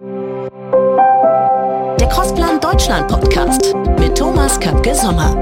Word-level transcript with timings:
Der 0.00 0.48
Crossplan 2.08 2.58
Deutschland 2.60 3.08
Podcast 3.08 3.74
mit 3.98 4.16
Thomas 4.16 4.58
Köpke 4.58 4.94
Sommer. 4.94 5.34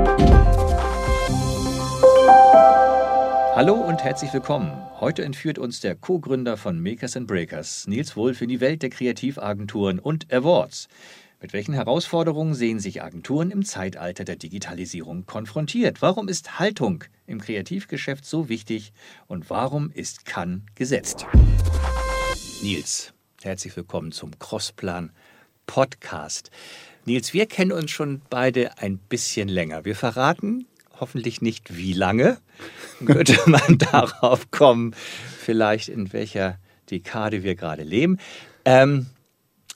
Hallo 3.54 3.74
und 3.74 4.02
herzlich 4.02 4.32
willkommen. 4.32 4.72
Heute 4.98 5.22
entführt 5.24 5.58
uns 5.58 5.78
der 5.78 5.94
Co-Gründer 5.94 6.56
von 6.56 6.82
Makers 6.82 7.16
and 7.16 7.28
Breakers, 7.28 7.86
Nils 7.86 8.16
Wolf, 8.16 8.42
in 8.42 8.48
die 8.48 8.60
Welt 8.60 8.82
der 8.82 8.90
Kreativagenturen 8.90 10.00
und 10.00 10.32
Awards. 10.32 10.88
Mit 11.40 11.52
welchen 11.52 11.74
Herausforderungen 11.74 12.54
sehen 12.54 12.80
sich 12.80 13.02
Agenturen 13.02 13.52
im 13.52 13.64
Zeitalter 13.64 14.24
der 14.24 14.36
Digitalisierung 14.36 15.26
konfrontiert? 15.26 16.02
Warum 16.02 16.26
ist 16.26 16.58
Haltung 16.58 17.04
im 17.28 17.40
Kreativgeschäft 17.40 18.24
so 18.24 18.48
wichtig 18.48 18.92
und 19.28 19.48
warum 19.48 19.92
ist 19.92 20.24
Kann 20.26 20.66
gesetzt? 20.74 21.24
Nils, 22.62 23.14
herzlich 23.42 23.74
willkommen 23.74 24.12
zum 24.12 24.38
Crossplan 24.38 25.12
Podcast. 25.64 26.50
Nils, 27.06 27.32
wir 27.32 27.46
kennen 27.46 27.72
uns 27.72 27.90
schon 27.90 28.20
beide 28.28 28.76
ein 28.78 28.98
bisschen 28.98 29.48
länger. 29.48 29.86
Wir 29.86 29.96
verraten 29.96 30.66
hoffentlich 31.00 31.40
nicht 31.40 31.74
wie 31.74 31.94
lange. 31.94 32.36
Könnte 33.06 33.38
man 33.46 33.78
darauf 33.78 34.50
kommen, 34.50 34.94
vielleicht 35.38 35.88
in 35.88 36.12
welcher 36.12 36.58
Dekade 36.90 37.42
wir 37.42 37.54
gerade 37.54 37.82
leben. 37.82 38.18
Ähm, 38.66 39.06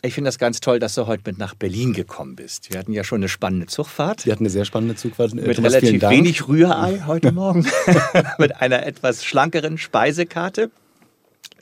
ich 0.03 0.13
finde 0.13 0.29
das 0.29 0.37
ganz 0.39 0.61
toll, 0.61 0.79
dass 0.79 0.95
du 0.95 1.07
heute 1.07 1.23
mit 1.25 1.39
nach 1.39 1.55
Berlin 1.55 1.95
gekommen 1.95 2.37
bist. 2.37 2.71
Wir 2.71 2.79
hatten 2.79 2.93
ja 2.93 3.03
schon 3.03 3.21
eine 3.21 3.31
spannende 3.31 3.67
Zugfahrt. 3.67 4.27
Wir 4.27 4.33
hatten 4.33 4.43
eine 4.43 4.51
sehr 4.51 4.67
spannende 4.67 4.97
Zugfahrt. 4.97 5.33
Äh, 5.33 5.37
mit 5.37 5.57
Thomas, 5.57 5.73
relativ 5.73 6.03
wenig 6.03 6.47
Rührei 6.49 7.03
heute 7.07 7.33
Morgen. 7.33 7.67
mit 8.39 8.61
einer 8.61 8.85
etwas 8.85 9.25
schlankeren 9.25 9.79
Speisekarte. 9.79 10.71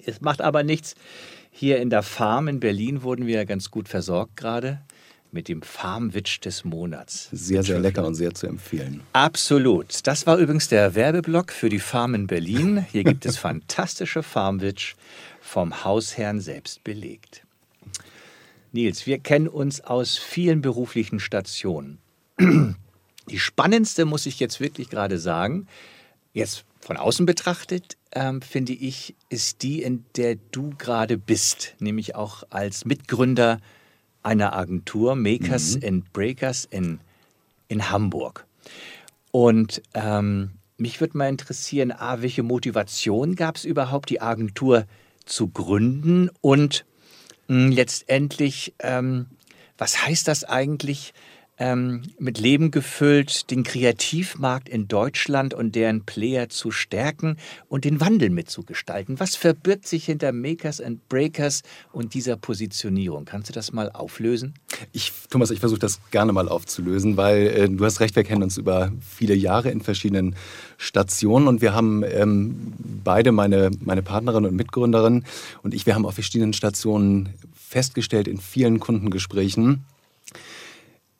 Es 0.04 0.20
macht 0.20 0.40
aber 0.40 0.64
nichts. 0.64 0.96
Hier 1.54 1.80
in 1.80 1.90
der 1.90 2.02
Farm 2.02 2.48
in 2.48 2.60
Berlin 2.60 3.02
wurden 3.02 3.26
wir 3.26 3.44
ganz 3.44 3.70
gut 3.70 3.86
versorgt 3.88 4.36
gerade 4.38 4.80
mit 5.30 5.48
dem 5.48 5.62
Farmwitch 5.62 6.40
des 6.40 6.64
Monats. 6.64 7.28
Sehr, 7.30 7.62
sehr 7.62 7.78
lecker 7.78 8.06
und 8.06 8.14
sehr 8.14 8.34
zu 8.34 8.46
empfehlen. 8.46 9.02
Absolut. 9.12 10.06
Das 10.06 10.26
war 10.26 10.38
übrigens 10.38 10.68
der 10.68 10.94
Werbeblock 10.94 11.52
für 11.52 11.68
die 11.68 11.78
Farm 11.78 12.14
in 12.14 12.26
Berlin. 12.26 12.84
Hier 12.90 13.04
gibt 13.04 13.26
es 13.26 13.36
fantastische 13.38 14.22
Farmwitch 14.22 14.96
vom 15.40 15.84
Hausherrn 15.84 16.40
selbst 16.40 16.82
belegt. 16.84 17.42
Nils, 18.72 19.06
wir 19.06 19.18
kennen 19.18 19.48
uns 19.48 19.82
aus 19.82 20.16
vielen 20.16 20.62
beruflichen 20.62 21.20
Stationen. 21.20 21.98
Die 23.28 23.38
spannendste, 23.38 24.06
muss 24.06 24.26
ich 24.26 24.40
jetzt 24.40 24.58
wirklich 24.58 24.88
gerade 24.88 25.18
sagen, 25.18 25.68
jetzt 26.32 26.64
von 26.82 26.96
außen 26.96 27.24
betrachtet, 27.26 27.96
ähm, 28.12 28.42
finde 28.42 28.72
ich, 28.72 29.14
ist 29.28 29.62
die, 29.62 29.82
in 29.82 30.04
der 30.16 30.36
du 30.50 30.70
gerade 30.76 31.16
bist, 31.16 31.74
nämlich 31.78 32.14
auch 32.14 32.42
als 32.50 32.84
Mitgründer 32.84 33.58
einer 34.22 34.54
Agentur, 34.54 35.14
Makers 35.14 35.76
mhm. 35.76 35.88
and 35.88 36.12
Breakers 36.12 36.64
in, 36.64 37.00
in 37.68 37.90
Hamburg. 37.90 38.46
Und 39.30 39.82
ähm, 39.94 40.52
mich 40.76 41.00
würde 41.00 41.16
mal 41.16 41.28
interessieren, 41.28 41.92
A, 41.92 42.20
welche 42.20 42.42
Motivation 42.42 43.36
gab 43.36 43.56
es 43.56 43.64
überhaupt, 43.64 44.10
die 44.10 44.20
Agentur 44.20 44.86
zu 45.24 45.48
gründen 45.48 46.28
und 46.40 46.84
hm, 47.46 47.70
letztendlich, 47.70 48.74
ähm, 48.80 49.26
was 49.78 50.04
heißt 50.04 50.26
das 50.28 50.44
eigentlich, 50.44 51.14
ähm, 51.62 52.02
mit 52.18 52.40
Leben 52.40 52.72
gefüllt, 52.72 53.52
den 53.52 53.62
Kreativmarkt 53.62 54.68
in 54.68 54.88
Deutschland 54.88 55.54
und 55.54 55.76
deren 55.76 56.04
Player 56.04 56.48
zu 56.48 56.72
stärken 56.72 57.36
und 57.68 57.84
den 57.84 58.00
Wandel 58.00 58.30
mitzugestalten? 58.30 59.20
Was 59.20 59.36
verbirgt 59.36 59.86
sich 59.86 60.06
hinter 60.06 60.32
Makers 60.32 60.80
and 60.80 61.08
Breakers 61.08 61.62
und 61.92 62.14
dieser 62.14 62.36
Positionierung? 62.36 63.26
Kannst 63.26 63.48
du 63.48 63.52
das 63.52 63.72
mal 63.72 63.92
auflösen? 63.92 64.54
Ich, 64.90 65.12
Thomas, 65.30 65.52
ich 65.52 65.60
versuche 65.60 65.78
das 65.78 66.00
gerne 66.10 66.32
mal 66.32 66.48
aufzulösen, 66.48 67.16
weil 67.16 67.46
äh, 67.46 67.68
du 67.68 67.84
hast 67.84 68.00
recht, 68.00 68.16
wir 68.16 68.24
kennen 68.24 68.42
uns 68.42 68.58
über 68.58 68.90
viele 69.00 69.34
Jahre 69.34 69.70
in 69.70 69.82
verschiedenen 69.82 70.34
Stationen 70.78 71.46
und 71.46 71.62
wir 71.62 71.74
haben 71.74 72.02
ähm, 72.02 72.72
beide, 73.04 73.30
meine, 73.30 73.70
meine 73.80 74.02
Partnerin 74.02 74.46
und 74.46 74.56
Mitgründerin 74.56 75.22
und 75.62 75.74
ich, 75.74 75.86
wir 75.86 75.94
haben 75.94 76.06
auf 76.06 76.14
verschiedenen 76.14 76.54
Stationen 76.54 77.28
festgestellt 77.54 78.26
in 78.26 78.38
vielen 78.38 78.80
Kundengesprächen, 78.80 79.84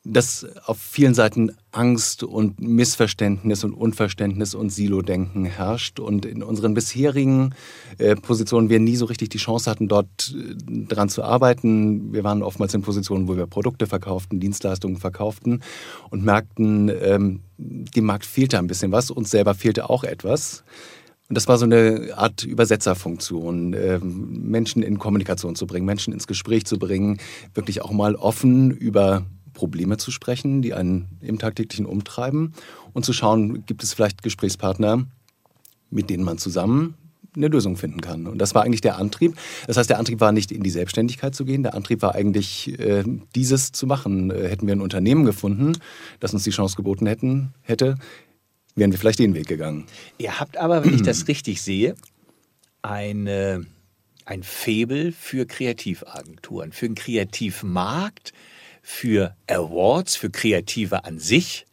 dass 0.05 0.45
auf 0.67 0.79
vielen 0.79 1.15
Seiten 1.15 1.53
Angst 1.71 2.25
und 2.25 2.61
Missverständnis 2.61 3.63
und 3.63 3.73
Unverständnis 3.73 4.55
und 4.55 4.71
Silo-Denken 4.71 5.45
herrscht 5.45 6.01
und 6.01 6.27
in 6.27 6.43
unseren 6.43 6.75
bisherigen 6.75 7.55
äh, 7.99 8.17
Positionen 8.17 8.69
wir 8.69 8.81
nie 8.81 8.97
so 8.97 9.05
richtig 9.05 9.29
die 9.29 9.39
Chance 9.39 9.71
hatten, 9.71 9.87
dort 9.87 10.35
äh, 10.35 10.55
dran 10.87 11.09
zu 11.09 11.23
arbeiten. 11.23 12.13
Wir 12.13 12.25
waren 12.25 12.43
oftmals 12.43 12.75
in 12.75 12.83
Positionen, 12.83 13.29
wo 13.29 13.37
wir 13.37 13.47
Produkte 13.47 13.87
verkauften, 13.87 14.41
Dienstleistungen 14.41 14.97
verkauften 14.97 15.63
und 16.11 16.25
merkten, 16.25 16.91
ähm, 17.01 17.41
dem 17.57 18.05
Markt 18.05 18.27
fehlte 18.27 18.59
ein 18.59 18.67
bisschen 18.67 18.91
was, 18.91 19.11
uns 19.11 19.31
selber 19.31 19.55
fehlte 19.55 19.89
auch 19.89 20.03
etwas. 20.03 20.65
Und 21.29 21.37
das 21.37 21.47
war 21.47 21.59
so 21.59 21.65
eine 21.65 22.11
Art 22.17 22.43
Übersetzerfunktion, 22.43 23.73
äh, 23.73 24.01
Menschen 24.01 24.83
in 24.83 24.99
Kommunikation 24.99 25.55
zu 25.55 25.69
bringen, 25.69 25.87
Menschen 25.87 26.13
ins 26.13 26.27
Gespräch 26.27 26.67
zu 26.67 26.79
bringen, 26.79 27.19
wirklich 27.55 27.83
auch 27.83 27.93
mal 27.93 28.17
offen 28.17 28.73
über 28.73 29.25
Probleme 29.55 29.97
zu 29.97 30.11
sprechen, 30.11 30.63
die 30.63 30.75
einen 30.75 31.09
im 31.21 31.39
tagtäglichen 31.39 31.87
umtreiben 31.87 32.55
und 32.93 33.05
zu 33.05 33.13
schauen, 33.13 33.65
gibt 33.67 33.83
es 33.83 33.95
vielleicht 33.95 34.23
Gesprächspartner, 34.23 35.07
mit 35.91 36.11
denen 36.11 36.25
man 36.25 36.39
zusammen 36.39 36.95
eine 37.35 37.49
Lösung 37.49 37.77
finden 37.77 38.01
kann. 38.01 38.27
Und 38.27 38.39
das 38.39 38.55
war 38.55 38.63
eigentlich 38.63 38.81
der 38.83 38.99
Antrieb. 38.99 39.37
Das 39.67 39.77
heißt, 39.77 39.89
der 39.89 39.99
Antrieb 39.99 40.21
war 40.21 40.33
nicht 40.33 40.53
in 40.53 40.63
die 40.63 40.71
Selbstständigkeit 40.71 41.35
zu 41.35 41.45
gehen, 41.45 41.63
der 41.63 41.75
Antrieb 41.75 42.03
war 42.03 42.15
eigentlich 42.15 42.79
äh, 42.79 43.05
dieses 43.35 43.73
zu 43.73 43.87
machen. 43.87 44.31
Äh, 44.31 44.49
hätten 44.49 44.67
wir 44.67 44.75
ein 44.75 44.81
Unternehmen 44.81 45.25
gefunden, 45.25 45.73
das 46.21 46.35
uns 46.35 46.45
die 46.45 46.51
Chance 46.51 46.77
geboten 46.77 47.07
hätten, 47.07 47.55
hätte, 47.63 47.97
wären 48.75 48.93
wir 48.93 48.99
vielleicht 48.99 49.19
den 49.19 49.35
Weg 49.35 49.47
gegangen. 49.47 49.87
Ihr 50.19 50.39
habt 50.41 50.57
aber, 50.57 50.85
wenn 50.85 50.95
ich 50.95 51.03
das 51.05 51.29
richtig 51.29 51.63
sehe, 51.63 51.95
eine, 52.83 53.65
ein 54.27 54.43
Febel 54.43 55.13
für 55.13 55.47
Kreativagenturen, 55.47 56.73
für 56.73 56.87
einen 56.87 56.97
Kreativmarkt, 56.97 58.33
für 58.83 59.35
Awards, 59.49 60.17
für 60.17 60.31
Kreative 60.31 61.05
an 61.05 61.19
sich? 61.19 61.67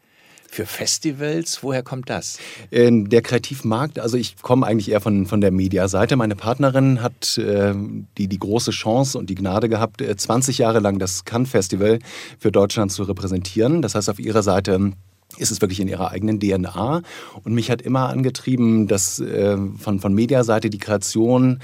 Für 0.51 0.65
Festivals, 0.65 1.61
woher 1.61 1.83
kommt 1.83 2.09
das? 2.09 2.39
Ähm, 2.71 3.07
der 3.09 3.21
Kreativmarkt, 3.21 3.99
also 3.99 4.17
ich 4.17 4.37
komme 4.41 4.65
eigentlich 4.65 4.89
eher 4.89 4.99
von, 4.99 5.27
von 5.27 5.41
der 5.41 5.51
Mediaseite. 5.51 6.15
Meine 6.15 6.35
Partnerin 6.35 7.03
hat 7.03 7.37
äh, 7.37 7.75
die, 8.17 8.27
die 8.27 8.39
große 8.39 8.71
Chance 8.71 9.19
und 9.19 9.29
die 9.29 9.35
Gnade 9.35 9.69
gehabt, 9.69 10.01
20 10.01 10.57
äh, 10.57 10.63
Jahre 10.63 10.79
lang 10.79 10.97
das 10.97 11.23
Cannes 11.23 11.51
Festival 11.51 11.99
für 12.39 12.51
Deutschland 12.51 12.91
zu 12.91 13.03
repräsentieren. 13.03 13.83
Das 13.83 13.93
heißt, 13.93 14.09
auf 14.09 14.19
ihrer 14.19 14.41
Seite 14.41 14.91
ist 15.37 15.51
es 15.51 15.61
wirklich 15.61 15.79
in 15.79 15.87
ihrer 15.87 16.09
eigenen 16.09 16.39
DNA. 16.39 17.03
Und 17.43 17.53
mich 17.53 17.69
hat 17.69 17.83
immer 17.83 18.09
angetrieben, 18.09 18.87
dass 18.87 19.19
äh, 19.19 19.55
von, 19.77 19.99
von 19.99 20.13
Mediaseite 20.13 20.71
die 20.71 20.79
Kreation 20.79 21.59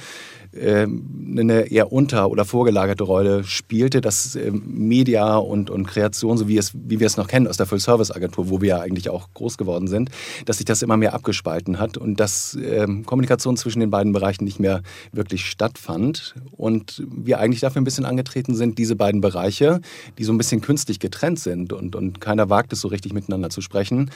eine 0.55 1.71
eher 1.71 1.91
unter- 1.91 2.29
oder 2.29 2.45
vorgelagerte 2.45 3.03
Rolle 3.03 3.43
spielte, 3.43 4.01
dass 4.01 4.35
ähm, 4.35 4.63
Media 4.66 5.38
und, 5.38 5.69
und 5.69 5.85
Kreation, 5.85 6.38
so 6.38 6.47
wie, 6.47 6.57
es, 6.57 6.71
wie 6.73 6.99
wir 6.99 7.07
es 7.07 7.17
noch 7.17 7.27
kennen 7.27 7.47
aus 7.47 7.57
der 7.57 7.66
Full-Service-Agentur, 7.66 8.49
wo 8.49 8.61
wir 8.61 8.69
ja 8.69 8.79
eigentlich 8.79 9.09
auch 9.09 9.29
groß 9.33 9.57
geworden 9.57 9.88
sind, 9.88 10.09
dass 10.45 10.57
sich 10.57 10.66
das 10.66 10.81
immer 10.81 10.97
mehr 10.97 11.13
abgespalten 11.13 11.79
hat 11.79 11.97
und 11.97 12.19
dass 12.19 12.57
ähm, 12.61 13.05
Kommunikation 13.05 13.57
zwischen 13.57 13.79
den 13.81 13.89
beiden 13.89 14.13
Bereichen 14.13 14.45
nicht 14.45 14.59
mehr 14.59 14.81
wirklich 15.11 15.45
stattfand 15.45 16.35
und 16.51 17.03
wir 17.09 17.39
eigentlich 17.39 17.59
dafür 17.59 17.81
ein 17.81 17.85
bisschen 17.85 18.05
angetreten 18.05 18.55
sind, 18.55 18.77
diese 18.77 18.95
beiden 18.95 19.22
Bereiche, 19.22 19.81
die 20.17 20.23
so 20.23 20.31
ein 20.31 20.37
bisschen 20.37 20.61
künstlich 20.61 20.99
getrennt 20.99 21.39
sind 21.39 21.73
und, 21.73 21.95
und 21.95 22.22
keiner 22.22 22.49
wagt 22.49 22.72
es 22.73 22.81
so 22.81 22.87
richtig 22.87 23.13
miteinander 23.13 23.49
zu 23.49 23.61
sprechen, 23.61 24.11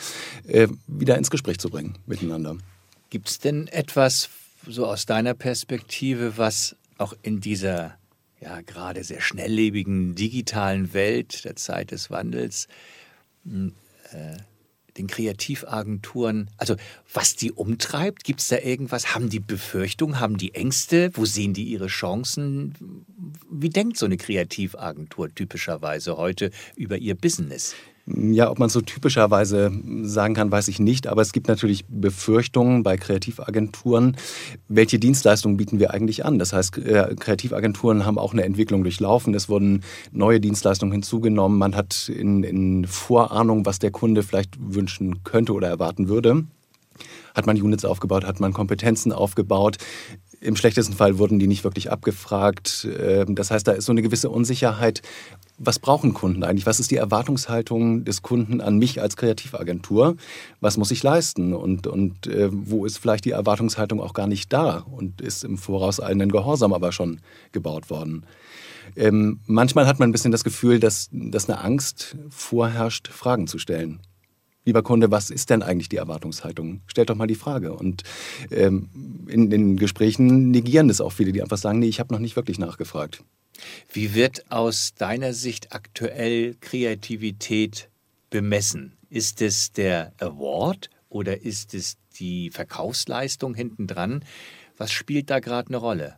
äh, 0.47 0.67
wieder 0.87 1.17
ins 1.17 1.29
Gespräch 1.29 1.59
zu 1.59 1.69
bringen 1.69 1.97
miteinander. 2.05 2.55
Gibt 3.09 3.29
es 3.29 3.39
denn 3.39 3.67
etwas, 3.67 4.29
so 4.67 4.85
aus 4.85 5.05
deiner 5.05 5.33
Perspektive, 5.33 6.37
was 6.37 6.75
auch 6.97 7.13
in 7.21 7.39
dieser 7.39 7.97
ja 8.41 8.61
gerade 8.61 9.03
sehr 9.03 9.21
schnelllebigen 9.21 10.15
digitalen 10.15 10.93
Welt 10.93 11.43
der 11.45 11.55
Zeit 11.55 11.91
des 11.91 12.09
Wandels 12.09 12.67
hm, 13.43 13.73
äh, 14.11 14.37
den 14.97 15.07
Kreativagenturen, 15.07 16.49
also 16.57 16.75
was 17.13 17.35
die 17.35 17.51
umtreibt? 17.51 18.23
Gibt 18.23 18.41
es 18.41 18.49
da 18.49 18.57
irgendwas? 18.57 19.15
Haben 19.15 19.29
die 19.29 19.39
Befürchtungen? 19.39 20.19
Haben 20.19 20.37
die 20.37 20.55
Ängste? 20.55 21.11
Wo 21.13 21.25
sehen 21.25 21.53
die 21.53 21.63
ihre 21.65 21.87
Chancen? 21.87 23.05
Wie 23.49 23.69
denkt 23.69 23.97
so 23.97 24.05
eine 24.05 24.17
Kreativagentur 24.17 25.33
typischerweise 25.33 26.17
heute 26.17 26.51
über 26.75 26.97
ihr 26.97 27.15
Business? 27.15 27.75
Ja, 28.05 28.49
ob 28.49 28.57
man 28.57 28.69
so 28.69 28.81
typischerweise 28.81 29.71
sagen 30.01 30.33
kann, 30.33 30.51
weiß 30.51 30.67
ich 30.67 30.79
nicht. 30.79 31.07
Aber 31.07 31.21
es 31.21 31.31
gibt 31.31 31.47
natürlich 31.47 31.85
Befürchtungen 31.87 32.81
bei 32.81 32.97
Kreativagenturen. 32.97 34.17
Welche 34.67 34.97
Dienstleistungen 34.97 35.57
bieten 35.57 35.79
wir 35.79 35.91
eigentlich 35.91 36.25
an? 36.25 36.39
Das 36.39 36.51
heißt, 36.53 36.77
äh, 36.79 37.15
Kreativagenturen 37.19 38.05
haben 38.05 38.17
auch 38.17 38.33
eine 38.33 38.43
Entwicklung 38.43 38.83
durchlaufen. 38.83 39.33
Es 39.35 39.47
wurden 39.47 39.83
neue 40.11 40.39
Dienstleistungen 40.39 40.91
hinzugenommen. 40.91 41.59
Man 41.59 41.75
hat 41.75 42.09
in, 42.09 42.43
in 42.43 42.87
Vorahnung, 42.87 43.65
was 43.65 43.77
der 43.77 43.91
Kunde 43.91 44.23
vielleicht 44.23 44.55
wünschen 44.59 45.23
könnte 45.23 45.53
oder 45.53 45.67
erwarten 45.67 46.07
würde, 46.07 46.45
hat 47.35 47.45
man 47.45 47.61
Units 47.61 47.85
aufgebaut, 47.85 48.25
hat 48.25 48.39
man 48.39 48.53
Kompetenzen 48.53 49.11
aufgebaut 49.11 49.77
Im 50.41 50.55
schlechtesten 50.55 50.93
Fall 50.93 51.17
wurden 51.17 51.37
die 51.39 51.47
nicht 51.47 51.63
wirklich 51.63 51.91
abgefragt. 51.91 52.87
Ähm, 52.97 53.35
das 53.35 53.51
heißt, 53.51 53.67
da 53.67 53.73
ist 53.73 53.85
so 53.85 53.91
eine 53.91 54.01
gewisse 54.01 54.29
Unsicherheit. 54.29 55.01
Was 55.57 55.79
brauchen 55.79 56.13
Kunden 56.13 56.43
eigentlich? 56.43 56.65
Was 56.65 56.79
ist 56.79 56.91
die 56.91 56.95
Erwartungshaltung 56.95 58.05
des 58.05 58.21
Kunden 58.21 58.61
an 58.61 58.77
mich 58.77 59.01
als 59.01 59.17
Kreativagentur? 59.17 60.15
Was 60.61 60.77
muss 60.77 60.91
ich 60.91 61.03
leisten? 61.03 61.53
Und, 61.53 61.87
und 61.87 62.27
äh, 62.27 62.49
wo 62.51 62.85
ist 62.85 62.97
vielleicht 62.99 63.25
die 63.25 63.31
Erwartungshaltung 63.31 63.99
auch 63.99 64.13
gar 64.13 64.27
nicht 64.27 64.53
da 64.53 64.79
und 64.79 65.19
ist 65.19 65.43
im 65.43 65.57
vorauseilenden 65.57 66.31
Gehorsam 66.31 66.73
aber 66.73 66.93
schon 66.93 67.19
gebaut 67.51 67.89
worden? 67.89 68.25
Ähm, 68.95 69.41
manchmal 69.45 69.87
hat 69.87 69.99
man 69.99 70.09
ein 70.09 70.13
bisschen 70.13 70.31
das 70.31 70.45
Gefühl, 70.45 70.79
dass, 70.79 71.09
dass 71.11 71.49
eine 71.49 71.61
Angst 71.61 72.15
vorherrscht, 72.29 73.09
Fragen 73.09 73.47
zu 73.47 73.57
stellen 73.57 73.99
lieber 74.65 74.83
Kunde, 74.83 75.11
was 75.11 75.29
ist 75.29 75.49
denn 75.49 75.63
eigentlich 75.63 75.89
die 75.89 75.97
Erwartungshaltung? 75.97 76.81
Stellt 76.87 77.09
doch 77.09 77.15
mal 77.15 77.27
die 77.27 77.35
Frage. 77.35 77.73
Und 77.73 78.03
ähm, 78.51 78.89
in 79.27 79.49
den 79.49 79.77
Gesprächen 79.77 80.51
negieren 80.51 80.87
das 80.87 81.01
auch 81.01 81.11
viele, 81.11 81.31
die 81.31 81.41
einfach 81.41 81.57
sagen, 81.57 81.79
nee, 81.79 81.87
ich 81.87 81.99
habe 81.99 82.13
noch 82.13 82.19
nicht 82.19 82.35
wirklich 82.35 82.59
nachgefragt. 82.59 83.23
Wie 83.91 84.13
wird 84.13 84.51
aus 84.51 84.93
deiner 84.93 85.33
Sicht 85.33 85.73
aktuell 85.73 86.55
Kreativität 86.61 87.89
bemessen? 88.29 88.97
Ist 89.09 89.41
es 89.41 89.71
der 89.71 90.13
Award 90.19 90.89
oder 91.09 91.41
ist 91.41 91.73
es 91.73 91.97
die 92.19 92.51
Verkaufsleistung 92.51 93.55
hintendran? 93.55 94.23
Was 94.77 94.91
spielt 94.91 95.29
da 95.29 95.39
gerade 95.39 95.69
eine 95.69 95.77
Rolle? 95.77 96.17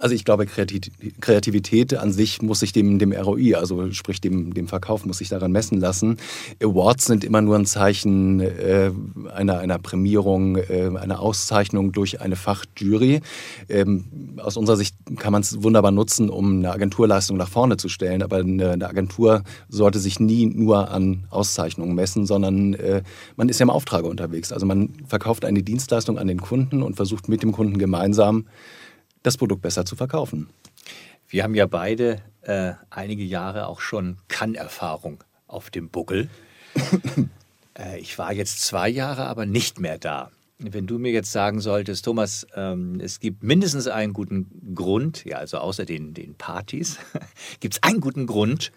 Also 0.00 0.14
ich 0.14 0.24
glaube, 0.24 0.46
Kreativität 0.46 1.94
an 1.94 2.12
sich 2.12 2.40
muss 2.40 2.60
sich 2.60 2.72
dem, 2.72 3.00
dem 3.00 3.12
ROI, 3.12 3.56
also 3.56 3.90
sprich 3.90 4.20
dem, 4.20 4.54
dem 4.54 4.68
Verkauf, 4.68 5.04
muss 5.04 5.18
sich 5.18 5.28
daran 5.28 5.50
messen 5.50 5.80
lassen. 5.80 6.18
Awards 6.62 7.06
sind 7.06 7.24
immer 7.24 7.40
nur 7.40 7.56
ein 7.56 7.66
Zeichen 7.66 8.38
äh, 8.38 8.92
einer, 9.34 9.58
einer 9.58 9.80
Prämierung, 9.80 10.56
äh, 10.56 10.92
einer 10.96 11.18
Auszeichnung 11.18 11.90
durch 11.90 12.20
eine 12.20 12.36
Fachjury. 12.36 13.22
Ähm, 13.68 14.04
aus 14.36 14.56
unserer 14.56 14.76
Sicht 14.76 14.94
kann 15.16 15.32
man 15.32 15.42
es 15.42 15.64
wunderbar 15.64 15.90
nutzen, 15.90 16.30
um 16.30 16.58
eine 16.58 16.70
Agenturleistung 16.70 17.36
nach 17.36 17.48
vorne 17.48 17.76
zu 17.76 17.88
stellen, 17.88 18.22
aber 18.22 18.36
eine, 18.36 18.70
eine 18.70 18.88
Agentur 18.88 19.42
sollte 19.68 19.98
sich 19.98 20.20
nie 20.20 20.46
nur 20.46 20.92
an 20.92 21.24
Auszeichnungen 21.30 21.96
messen, 21.96 22.24
sondern 22.24 22.74
äh, 22.74 23.02
man 23.34 23.48
ist 23.48 23.58
ja 23.58 23.64
im 23.64 23.70
Auftrage 23.70 24.06
unterwegs. 24.06 24.52
Also 24.52 24.64
man 24.64 24.90
verkauft 25.08 25.44
eine 25.44 25.64
Dienstleistung 25.64 26.18
an 26.18 26.28
den 26.28 26.40
Kunden 26.40 26.84
und 26.84 26.94
versucht 26.94 27.28
mit 27.28 27.42
dem 27.42 27.50
Kunden 27.50 27.78
gemeinsam 27.78 28.44
das 29.22 29.36
Produkt 29.36 29.62
besser 29.62 29.84
zu 29.84 29.96
verkaufen. 29.96 30.48
Wir 31.28 31.42
haben 31.42 31.54
ja 31.54 31.66
beide 31.66 32.22
äh, 32.42 32.72
einige 32.90 33.24
Jahre 33.24 33.66
auch 33.66 33.80
schon 33.80 34.18
Kann-Erfahrung 34.28 35.22
auf 35.46 35.70
dem 35.70 35.90
Buckel. 35.90 36.30
äh, 37.78 37.98
ich 37.98 38.18
war 38.18 38.32
jetzt 38.32 38.62
zwei 38.62 38.88
Jahre 38.88 39.26
aber 39.26 39.44
nicht 39.44 39.80
mehr 39.80 39.98
da. 39.98 40.30
Wenn 40.58 40.86
du 40.86 40.98
mir 40.98 41.12
jetzt 41.12 41.30
sagen 41.30 41.60
solltest, 41.60 42.04
Thomas, 42.04 42.46
ähm, 42.56 42.98
es 43.00 43.20
gibt 43.20 43.42
mindestens 43.44 43.86
einen 43.86 44.12
guten 44.12 44.74
Grund, 44.74 45.24
ja, 45.24 45.36
also 45.36 45.58
außer 45.58 45.84
den, 45.84 46.14
den 46.14 46.34
Partys, 46.34 46.98
gibt 47.60 47.74
es 47.74 47.82
einen 47.82 48.00
guten 48.00 48.26
Grund, 48.26 48.72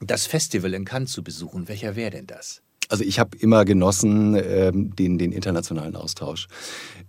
das 0.00 0.26
Festival 0.26 0.74
in 0.74 0.84
Cannes 0.84 1.12
zu 1.12 1.22
besuchen. 1.22 1.68
Welcher 1.68 1.96
wäre 1.96 2.10
denn 2.10 2.26
das? 2.26 2.62
Also 2.94 3.02
ich 3.02 3.18
habe 3.18 3.36
immer 3.38 3.64
genossen 3.64 4.36
ähm, 4.36 4.94
den, 4.94 5.18
den 5.18 5.32
internationalen 5.32 5.96
Austausch. 5.96 6.46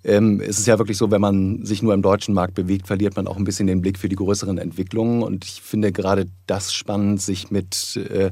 Ähm, 0.03 0.39
es 0.39 0.59
ist 0.59 0.67
ja 0.67 0.77
wirklich 0.77 0.97
so, 0.97 1.09
wenn 1.09 1.21
man 1.21 1.65
sich 1.65 1.81
nur 1.81 1.93
im 1.93 2.03
deutschen 2.03 2.33
Markt 2.35 2.53
bewegt, 2.53 2.85
verliert 2.85 3.15
man 3.15 3.27
auch 3.27 3.37
ein 3.37 3.43
bisschen 3.43 3.65
den 3.65 3.81
Blick 3.81 3.97
für 3.97 4.07
die 4.07 4.15
größeren 4.15 4.59
Entwicklungen. 4.59 5.23
Und 5.23 5.45
ich 5.45 5.61
finde 5.61 5.91
gerade 5.91 6.27
das 6.45 6.73
spannend, 6.73 7.21
sich 7.21 7.49
mit, 7.49 7.99
äh, 8.09 8.31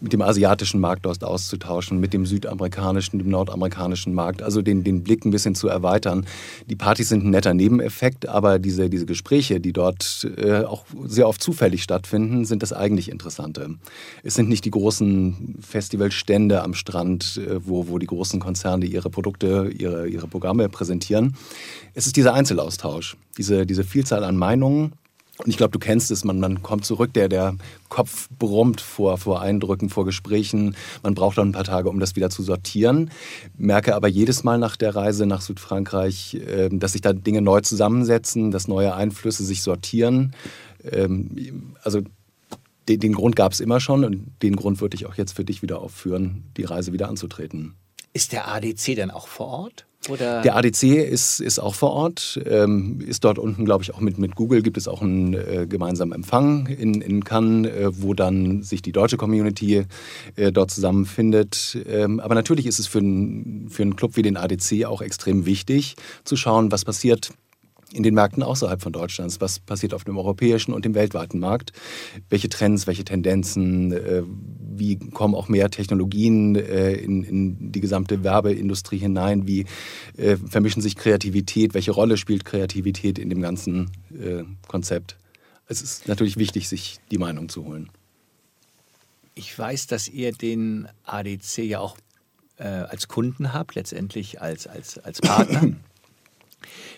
mit 0.00 0.12
dem 0.12 0.22
asiatischen 0.22 0.80
Markt 0.80 1.06
dort 1.06 1.22
auszutauschen, 1.22 2.00
mit 2.00 2.12
dem 2.12 2.26
südamerikanischen, 2.26 3.20
dem 3.20 3.28
nordamerikanischen 3.28 4.12
Markt, 4.12 4.42
also 4.42 4.60
den, 4.60 4.82
den 4.82 5.04
Blick 5.04 5.24
ein 5.24 5.30
bisschen 5.30 5.54
zu 5.54 5.68
erweitern. 5.68 6.26
Die 6.66 6.76
Partys 6.76 7.10
sind 7.10 7.24
ein 7.24 7.30
netter 7.30 7.54
Nebeneffekt, 7.54 8.28
aber 8.28 8.58
diese, 8.58 8.90
diese 8.90 9.06
Gespräche, 9.06 9.60
die 9.60 9.72
dort 9.72 10.28
äh, 10.36 10.64
auch 10.64 10.84
sehr 11.04 11.28
oft 11.28 11.40
zufällig 11.40 11.82
stattfinden, 11.84 12.44
sind 12.44 12.62
das 12.62 12.72
eigentlich 12.72 13.08
Interessante. 13.08 13.76
Es 14.24 14.34
sind 14.34 14.48
nicht 14.48 14.64
die 14.64 14.70
großen 14.72 15.58
Festivalstände 15.60 16.62
am 16.62 16.74
Strand, 16.84 17.38
äh, 17.38 17.66
wo, 17.66 17.88
wo 17.88 17.98
die 17.98 18.06
großen 18.06 18.40
Konzerne 18.40 18.84
ihre 18.84 19.08
Produkte, 19.08 19.70
ihre, 19.76 20.06
ihre 20.06 20.28
Programme 20.28 20.68
präsentieren. 20.68 21.34
Es 21.94 22.06
ist 22.06 22.16
dieser 22.16 22.34
Einzelaustausch, 22.34 23.16
diese, 23.38 23.64
diese 23.64 23.84
Vielzahl 23.84 24.22
an 24.22 24.36
Meinungen. 24.36 24.92
Und 25.38 25.48
ich 25.48 25.56
glaube, 25.56 25.72
du 25.72 25.80
kennst 25.80 26.12
es, 26.12 26.24
man, 26.24 26.38
man 26.38 26.62
kommt 26.62 26.84
zurück, 26.84 27.12
der, 27.14 27.28
der 27.28 27.56
Kopf 27.88 28.28
brummt 28.38 28.80
vor, 28.80 29.18
vor 29.18 29.40
Eindrücken, 29.40 29.88
vor 29.88 30.04
Gesprächen. 30.04 30.76
Man 31.02 31.14
braucht 31.14 31.38
dann 31.38 31.48
ein 31.48 31.52
paar 31.52 31.64
Tage, 31.64 31.88
um 31.88 31.98
das 31.98 32.14
wieder 32.14 32.30
zu 32.30 32.42
sortieren. 32.42 33.10
Merke 33.56 33.96
aber 33.96 34.06
jedes 34.06 34.44
Mal 34.44 34.58
nach 34.58 34.76
der 34.76 34.94
Reise 34.94 35.26
nach 35.26 35.40
Südfrankreich, 35.40 36.34
äh, 36.34 36.68
dass 36.70 36.92
sich 36.92 37.00
da 37.00 37.14
Dinge 37.14 37.40
neu 37.40 37.62
zusammensetzen, 37.62 38.50
dass 38.50 38.68
neue 38.68 38.94
Einflüsse 38.94 39.42
sich 39.42 39.62
sortieren. 39.62 40.36
Ähm, 40.88 41.74
also 41.82 42.02
den, 42.88 43.00
den 43.00 43.12
Grund 43.12 43.36
gab 43.36 43.52
es 43.52 43.60
immer 43.60 43.80
schon 43.80 44.04
und 44.04 44.32
den 44.42 44.56
Grund 44.56 44.80
würde 44.80 44.96
ich 44.96 45.06
auch 45.06 45.14
jetzt 45.14 45.32
für 45.32 45.44
dich 45.44 45.62
wieder 45.62 45.80
aufführen, 45.80 46.44
die 46.56 46.64
Reise 46.64 46.92
wieder 46.92 47.08
anzutreten. 47.08 47.74
Ist 48.12 48.32
der 48.32 48.48
ADC 48.48 48.94
denn 48.94 49.10
auch 49.10 49.26
vor 49.26 49.48
Ort? 49.48 49.86
Oder? 50.08 50.42
Der 50.42 50.56
ADC 50.56 50.82
ist, 50.82 51.40
ist 51.40 51.58
auch 51.58 51.74
vor 51.74 51.90
Ort, 51.92 52.40
ähm, 52.46 53.00
ist 53.00 53.24
dort 53.24 53.38
unten, 53.38 53.64
glaube 53.64 53.82
ich, 53.84 53.94
auch 53.94 54.00
mit, 54.00 54.18
mit 54.18 54.34
Google 54.34 54.62
gibt 54.62 54.76
es 54.76 54.88
auch 54.88 55.02
einen 55.02 55.34
äh, 55.34 55.66
gemeinsamen 55.68 56.12
Empfang 56.12 56.66
in, 56.66 57.00
in 57.00 57.24
Cannes, 57.24 57.70
äh, 57.70 58.02
wo 58.02 58.14
dann 58.14 58.62
sich 58.62 58.82
die 58.82 58.92
deutsche 58.92 59.16
Community 59.16 59.84
äh, 60.36 60.52
dort 60.52 60.70
zusammenfindet. 60.70 61.78
Ähm, 61.88 62.20
aber 62.20 62.34
natürlich 62.34 62.66
ist 62.66 62.78
es 62.78 62.86
für, 62.86 62.98
ein, 62.98 63.68
für 63.70 63.82
einen 63.82 63.96
Club 63.96 64.16
wie 64.16 64.22
den 64.22 64.36
ADC 64.36 64.84
auch 64.84 65.00
extrem 65.00 65.46
wichtig 65.46 65.96
zu 66.24 66.36
schauen, 66.36 66.70
was 66.70 66.84
passiert 66.84 67.30
in 67.94 68.02
den 68.02 68.14
Märkten 68.14 68.42
außerhalb 68.42 68.82
von 68.82 68.92
Deutschlands? 68.92 69.40
Was 69.40 69.58
passiert 69.58 69.94
auf 69.94 70.04
dem 70.04 70.18
europäischen 70.18 70.72
und 70.72 70.84
dem 70.84 70.94
weltweiten 70.94 71.38
Markt? 71.38 71.72
Welche 72.28 72.48
Trends, 72.48 72.86
welche 72.86 73.04
Tendenzen? 73.04 73.92
Äh, 73.92 74.22
wie 74.76 74.98
kommen 74.98 75.34
auch 75.34 75.48
mehr 75.48 75.70
Technologien 75.70 76.56
äh, 76.56 76.94
in, 76.94 77.22
in 77.22 77.72
die 77.72 77.80
gesamte 77.80 78.24
Werbeindustrie 78.24 78.98
hinein? 78.98 79.46
Wie 79.46 79.66
äh, 80.16 80.36
vermischen 80.36 80.82
sich 80.82 80.96
Kreativität? 80.96 81.74
Welche 81.74 81.92
Rolle 81.92 82.16
spielt 82.16 82.44
Kreativität 82.44 83.18
in 83.18 83.30
dem 83.30 83.40
ganzen 83.40 83.90
Konzept? 84.68 85.16
Es 85.66 85.82
ist 85.82 86.06
natürlich 86.08 86.36
wichtig, 86.36 86.68
sich 86.68 86.98
die 87.10 87.18
Meinung 87.18 87.48
zu 87.48 87.64
holen. 87.64 87.90
Ich 89.34 89.58
weiß, 89.58 89.88
dass 89.88 90.08
ihr 90.08 90.32
den 90.32 90.88
ADC 91.04 91.58
ja 91.58 91.80
auch 91.80 91.96
äh, 92.58 92.64
als 92.66 93.08
Kunden 93.08 93.52
habt, 93.52 93.74
letztendlich 93.74 94.40
als, 94.40 94.66
als, 94.66 94.98
als 94.98 95.20
Partner. 95.20 95.72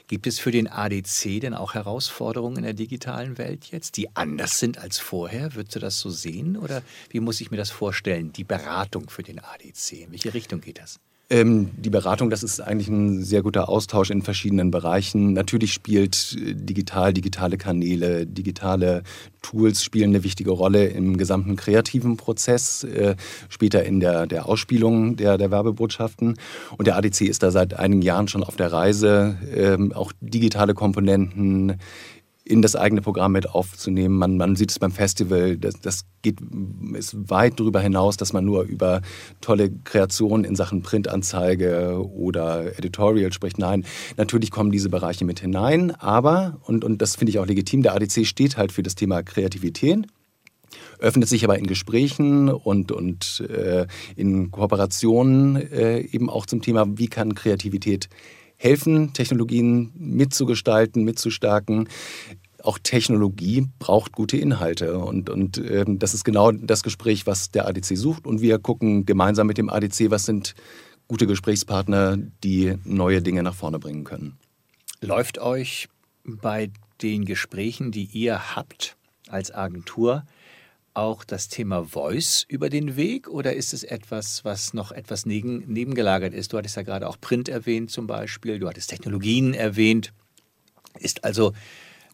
Gibt 0.09 0.27
es 0.27 0.39
für 0.39 0.51
den 0.51 0.69
ADC 0.69 1.41
denn 1.41 1.55
auch 1.55 1.75
Herausforderungen 1.75 2.59
in 2.59 2.63
der 2.63 2.75
digitalen 2.75 3.39
Welt 3.39 3.67
jetzt, 3.67 3.97
die 3.97 4.15
anders 4.17 4.59
sind 4.59 4.79
als 4.79 4.99
vorher? 4.99 5.55
Würdest 5.55 5.77
du 5.77 5.81
das 5.81 5.99
so 5.99 6.11
sehen? 6.11 6.57
Oder 6.57 6.83
wie 7.11 7.21
muss 7.21 7.41
ich 7.41 7.51
mir 7.51 7.57
das 7.57 7.71
vorstellen, 7.71 8.33
die 8.33 8.45
Beratung 8.45 9.09
für 9.09 9.23
den 9.23 9.39
ADC? 9.39 9.93
In 9.93 10.13
welche 10.13 10.35
Richtung 10.35 10.61
geht 10.61 10.79
das? 10.79 11.01
Ähm, 11.29 11.71
die 11.77 11.91
Beratung, 11.91 12.31
das 12.31 12.45
ist 12.45 12.61
eigentlich 12.61 12.87
ein 12.87 13.25
sehr 13.25 13.43
guter 13.43 13.69
Austausch 13.69 14.11
in 14.11 14.23
verschiedenen 14.23 14.71
Bereichen. 14.71 15.33
Natürlich 15.33 15.73
spielt 15.73 16.37
äh, 16.39 16.55
digital, 16.55 17.13
digitale 17.13 17.59
Kanäle, 17.59 18.27
digitale 18.27 19.03
Tools 19.43 19.83
spielen 19.83 20.11
eine 20.11 20.23
wichtige 20.23 20.53
Rolle 20.53 20.87
im 20.87 21.17
gesamten 21.17 21.57
kreativen 21.57 22.17
Prozess, 22.17 22.85
äh, 22.85 23.17
später 23.49 23.85
in 23.85 23.99
der, 23.99 24.29
der 24.29 24.47
Ausspielung 24.47 25.17
der, 25.17 25.37
der 25.37 25.51
Werbebotschaften. 25.51 26.37
Und 26.79 26.87
der 26.87 26.97
ADC 26.97 27.23
ist 27.23 27.43
da 27.43 27.51
seit 27.51 27.75
einigen 27.75 28.03
Jahren 28.03 28.29
schon 28.29 28.45
auf 28.45 28.55
der 28.55 28.73
Reise, 28.73 29.37
ähm, 29.53 29.93
auch 29.93 30.13
digitale 30.21 30.75
Komponenten 30.75 31.79
in 32.47 32.63
das 32.63 32.77
eigene 32.77 33.03
Programm 33.03 33.33
mit 33.33 33.51
aufzunehmen. 33.51 34.17
Man, 34.17 34.37
man 34.37 34.55
sieht 34.55 34.71
es 34.71 34.79
beim 34.79 34.93
Festival, 34.93 35.57
das, 35.57 35.81
das 35.81 36.05
geht 36.23 36.39
ist 36.95 37.29
weit 37.29 37.59
darüber 37.59 37.81
hinaus, 37.81 38.17
dass 38.17 38.33
man 38.33 38.45
nur 38.45 38.63
über 38.63 39.03
tolle 39.41 39.71
Kreationen 39.83 40.45
in 40.45 40.55
Sachen 40.55 40.83
Printanzeige 40.83 42.01
oder 42.15 42.79
Editorial 42.79 43.33
spricht. 43.33 43.59
Nein, 43.59 43.85
natürlich 44.17 44.53
kommen 44.53 44.71
diese 44.71 44.89
Bereiche 44.89 45.25
mit 45.25 45.41
hinein, 45.41 45.91
aber, 45.91 46.61
und, 46.63 46.85
und 46.85 47.03
das 47.03 47.17
finde 47.17 47.31
ich 47.31 47.41
auch 47.41 47.47
legitim, 47.47 47.83
der 47.83 47.95
ADC 47.95 48.25
steht 48.25 48.57
halt 48.57 48.71
für 48.71 48.85
das 48.85 48.95
Thema 48.95 49.23
Kreativität 49.23 50.07
öffnet 50.99 51.29
sich 51.29 51.45
aber 51.45 51.59
in 51.59 51.67
Gesprächen 51.67 52.49
und, 52.49 52.91
und 52.91 53.45
äh, 53.51 53.87
in 54.17 54.51
Kooperationen 54.51 55.57
äh, 55.57 56.01
eben 56.01 56.31
auch 56.31 56.47
zum 56.47 56.63
Thema, 56.63 56.87
wie 56.97 57.09
kann 57.09 57.35
Kreativität 57.35 58.09
helfen, 58.57 59.13
Technologien 59.13 59.93
mitzugestalten, 59.97 61.05
mitzustärken. 61.05 61.89
Auch 62.63 62.79
Technologie 62.83 63.69
braucht 63.79 64.13
gute 64.13 64.37
Inhalte. 64.37 64.99
Und, 64.99 65.31
und 65.31 65.59
ähm, 65.59 65.99
das 65.99 66.15
ist 66.15 66.25
genau 66.25 66.51
das 66.53 66.83
Gespräch, 66.83 67.27
was 67.27 67.51
der 67.51 67.69
ADC 67.69 67.97
sucht. 67.97 68.27
Und 68.27 68.41
wir 68.41 68.59
gucken 68.59 69.07
gemeinsam 69.07 69.47
mit 69.47 69.59
dem 69.59 69.69
ADC, 69.69 70.11
was 70.11 70.25
sind 70.25 70.55
gute 71.09 71.27
Gesprächspartner, 71.27 72.17
die 72.43 72.75
neue 72.85 73.23
Dinge 73.23 73.43
nach 73.43 73.55
vorne 73.55 73.79
bringen 73.79 74.05
können. 74.05 74.39
Läuft 75.01 75.39
euch 75.39 75.89
bei 76.25 76.71
den 77.03 77.25
Gesprächen, 77.25 77.93
die 77.93 78.05
ihr 78.05 78.57
habt 78.57 78.97
als 79.29 79.55
Agentur, 79.55 80.25
auch 80.97 81.25
das 81.25 81.49
Thema 81.49 81.85
Voice 81.85 82.45
über 82.49 82.71
den 82.71 82.97
Weg 82.97 83.29
oder 83.29 83.55
ist 83.55 83.75
es 83.75 83.85
etwas, 83.85 84.45
was 84.45 84.73
noch 84.73 84.93
etwas 84.93 85.27
neben, 85.27 85.59
nebengelagert 85.67 86.33
ist? 86.33 86.53
Du 86.53 86.59
hattest 86.59 86.77
ja 86.77 86.83
gerade 86.83 87.09
auch 87.09 87.21
Print 87.21 87.49
erwähnt 87.49 87.91
zum 87.91 88.07
Beispiel, 88.07 88.59
du 88.59 88.69
hattest 88.69 88.91
Technologien 88.91 89.55
erwähnt. 89.55 90.13
Ist 90.99 91.25
also 91.25 91.53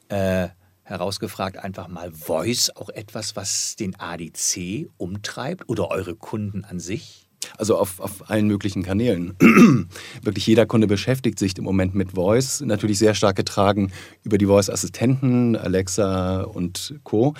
äh, 0.08 0.48
herausgefragt 0.82 1.58
einfach 1.58 1.88
mal 1.88 2.12
Voice 2.12 2.70
auch 2.70 2.88
etwas, 2.90 3.36
was 3.36 3.76
den 3.76 3.94
ADC 3.98 4.90
umtreibt 4.96 5.68
oder 5.68 5.90
eure 5.90 6.16
Kunden 6.16 6.64
an 6.64 6.80
sich? 6.80 7.28
Also 7.58 7.76
auf, 7.76 8.00
auf 8.00 8.30
allen 8.30 8.46
möglichen 8.46 8.82
Kanälen. 8.82 9.34
Wirklich 10.22 10.46
jeder 10.46 10.66
Kunde 10.66 10.86
beschäftigt 10.86 11.38
sich 11.38 11.56
im 11.58 11.64
Moment 11.64 11.94
mit 11.94 12.12
Voice. 12.12 12.60
Natürlich 12.60 12.98
sehr 12.98 13.14
stark 13.14 13.36
getragen 13.36 13.92
über 14.22 14.38
die 14.38 14.46
Voice-Assistenten, 14.46 15.56
Alexa 15.56 16.42
und 16.42 16.94
Co. 17.04 17.34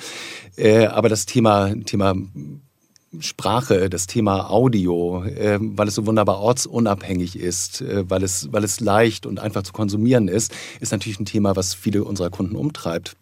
Äh, 0.57 0.87
aber 0.87 1.09
das 1.09 1.27
Thema, 1.27 1.75
Thema 1.85 2.15
Sprache, 3.21 3.91
das 3.91 4.07
Thema 4.07 4.51
Audio, 4.51 5.23
äh, 5.25 5.59
weil 5.61 5.89
es 5.89 5.95
so 5.95 6.07
wunderbar 6.07 6.39
ortsunabhängig 6.39 7.39
ist, 7.39 7.83
äh, 7.83 8.09
weil, 8.09 8.23
es, 8.23 8.49
weil 8.53 8.65
es 8.65 8.81
leicht 8.81 9.27
und 9.27 9.39
einfach 9.39 9.63
zu 9.63 9.73
konsumieren 9.73 10.29
ist, 10.29 10.53
ist 10.81 10.93
natürlich 10.93 11.21
ein 11.21 11.27
Thema, 11.27 11.55
was 11.55 11.75
viele 11.75 12.05
unserer 12.05 12.31
Kunden 12.31 12.57
umtreibt. 12.57 13.17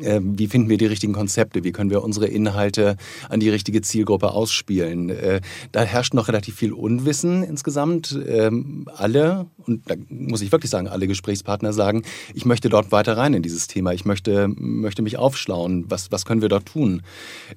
Ähm, 0.00 0.38
wie 0.38 0.46
finden 0.46 0.68
wir 0.68 0.78
die 0.78 0.86
richtigen 0.86 1.12
Konzepte? 1.12 1.64
Wie 1.64 1.72
können 1.72 1.90
wir 1.90 2.02
unsere 2.02 2.26
Inhalte 2.26 2.96
an 3.28 3.40
die 3.40 3.50
richtige 3.50 3.82
Zielgruppe 3.82 4.32
ausspielen? 4.32 5.10
Äh, 5.10 5.40
da 5.72 5.82
herrscht 5.82 6.14
noch 6.14 6.28
relativ 6.28 6.56
viel 6.56 6.72
Unwissen 6.72 7.42
insgesamt. 7.42 8.18
Ähm, 8.26 8.88
alle, 8.96 9.46
und 9.66 9.88
da 9.90 9.94
muss 10.08 10.42
ich 10.42 10.52
wirklich 10.52 10.70
sagen, 10.70 10.88
alle 10.88 11.06
Gesprächspartner 11.06 11.72
sagen, 11.72 12.02
ich 12.34 12.44
möchte 12.44 12.68
dort 12.68 12.92
weiter 12.92 13.16
rein 13.16 13.34
in 13.34 13.42
dieses 13.42 13.66
Thema. 13.66 13.92
Ich 13.92 14.04
möchte, 14.04 14.48
möchte 14.56 15.02
mich 15.02 15.18
aufschlauen. 15.18 15.84
Was, 15.88 16.10
was 16.10 16.24
können 16.24 16.42
wir 16.42 16.48
dort 16.48 16.66
tun? 16.66 17.02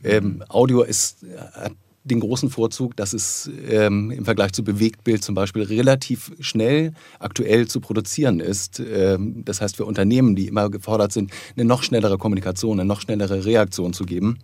Ähm, 0.03 0.43
Audio 0.49 0.81
ist, 0.81 1.25
hat 1.53 1.73
den 2.05 2.19
großen 2.19 2.49
Vorzug, 2.49 2.95
dass 2.95 3.13
es 3.13 3.49
ähm, 3.67 4.11
im 4.11 4.25
Vergleich 4.25 4.53
zu 4.53 4.63
Bewegtbild 4.63 5.23
zum 5.23 5.35
Beispiel 5.35 5.63
relativ 5.63 6.31
schnell 6.39 6.93
aktuell 7.19 7.67
zu 7.67 7.81
produzieren 7.81 8.39
ist. 8.39 8.79
Ähm, 8.79 9.43
das 9.43 9.59
heißt, 9.59 9.75
für 9.75 9.85
Unternehmen, 9.85 10.35
die 10.35 10.47
immer 10.47 10.69
gefordert 10.69 11.11
sind, 11.11 11.31
eine 11.55 11.65
noch 11.65 11.83
schnellere 11.83 12.17
Kommunikation, 12.17 12.79
eine 12.79 12.87
noch 12.87 13.01
schnellere 13.01 13.43
Reaktion 13.43 13.91
zu 13.93 14.05
geben, 14.05 14.37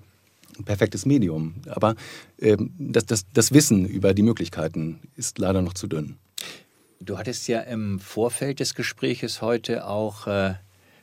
ein 0.58 0.65
perfektes 0.65 1.06
Medium. 1.06 1.53
Aber 1.70 1.96
ähm, 2.39 2.72
das, 2.80 3.06
das, 3.06 3.25
das 3.32 3.53
Wissen 3.53 3.86
über 3.86 4.13
die 4.13 4.24
Möglichkeiten 4.24 5.00
ist 5.15 5.38
leider 5.38 5.62
noch 5.62 5.74
zu 5.74 5.88
dünn. 5.88 6.18
Du 7.00 7.18
hattest 7.18 7.48
ja 7.48 7.62
im 7.62 8.00
Vorfeld 8.00 8.60
des 8.60 8.75
Gespräches 8.75 9.41
heute 9.41 9.88
auch 9.88 10.27
äh 10.27 10.56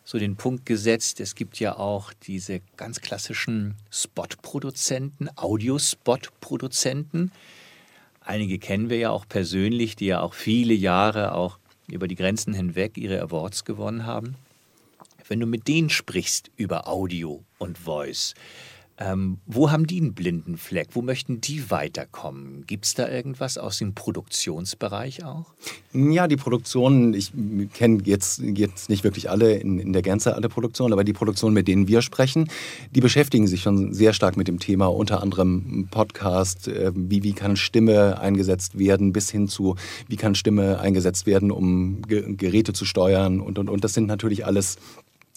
so 0.09 0.19
den 0.19 0.37
Punkt 0.37 0.65
gesetzt, 0.65 1.21
es 1.21 1.35
gibt 1.35 1.61
ja 1.61 1.77
auch 1.77 2.15
diese 2.15 2.63
ganz 2.79 3.03
klassischen 3.03 3.75
Spot-Produzenten, 3.91 5.29
Audiospot-Produzenten. 5.37 7.31
Einige 8.23 8.59
kennen 8.59 8.89
wir 8.89 8.97
ja 8.97 9.11
auch 9.11 9.29
persönlich, 9.29 9.97
die 9.97 10.07
ja 10.07 10.23
auch 10.23 10.33
viele 10.33 10.73
Jahre 10.73 11.35
auch 11.35 11.59
über 11.89 12.09
die 12.09 12.15
Grenzen 12.15 12.55
hinweg 12.55 12.97
ihre 12.97 13.21
Awards 13.21 13.67
gewonnen 13.67 14.07
haben. 14.07 14.37
Wenn 15.29 15.41
du 15.41 15.47
mit 15.47 15.69
denen 15.69 15.91
sprichst 15.91 16.51
über 16.57 16.89
Audio 16.89 17.45
und 17.59 17.77
Voice, 17.77 18.33
ähm, 19.01 19.39
wo 19.47 19.71
haben 19.71 19.87
die 19.87 20.01
einen 20.01 20.15
blinden 20.15 20.57
Fleck? 20.57 20.89
Wo 20.93 21.03
möchten 21.03 21.41
die 21.41 21.71
weiterkommen? 21.71 22.65
Gibt 22.67 22.85
es 22.85 22.95
da 22.95 23.09
irgendwas 23.09 23.57
aus 23.57 23.79
dem 23.79 23.95
Produktionsbereich 23.95 25.25
auch? 25.25 25.47
Ja, 25.93 26.27
die 26.27 26.37
Produktionen, 26.37 27.15
ich 27.15 27.33
kenne 27.73 28.03
jetzt, 28.05 28.41
jetzt 28.41 28.91
nicht 28.91 29.05
wirklich 29.05 29.31
alle 29.31 29.55
in, 29.55 29.79
in 29.79 29.93
der 29.93 30.03
Gänze 30.03 30.35
alle 30.35 30.49
Produktionen, 30.49 30.93
aber 30.93 31.05
die 31.05 31.13
Produktionen, 31.13 31.55
mit 31.55 31.69
denen 31.69 31.87
wir 31.87 32.03
sprechen, 32.03 32.49
die 32.91 33.01
beschäftigen 33.01 33.47
sich 33.47 33.63
schon 33.63 33.95
sehr 33.95 34.13
stark 34.13 34.37
mit 34.37 34.49
dem 34.49 34.59
Thema, 34.59 34.87
unter 34.87 35.23
anderem 35.23 35.87
Podcast, 35.91 36.67
äh, 36.67 36.91
wie, 36.95 37.23
wie 37.23 37.35
kann 37.35 37.57
Stimme 37.57 38.19
eingesetzt 38.19 38.79
werden, 38.79 39.13
bis 39.13 39.31
hin 39.31 39.47
zu, 39.47 39.77
wie 40.09 40.17
kann 40.17 40.35
Stimme 40.35 40.81
eingesetzt 40.81 41.27
werden, 41.27 41.53
um 41.53 42.03
Ge 42.03 42.35
Geräte 42.35 42.73
zu 42.73 42.85
steuern 42.85 43.41
und, 43.41 43.59
und, 43.59 43.71
und. 43.71 43.85
Das 43.85 43.95
sind 43.95 44.07
natürlich 44.07 44.45
alles 44.45 44.77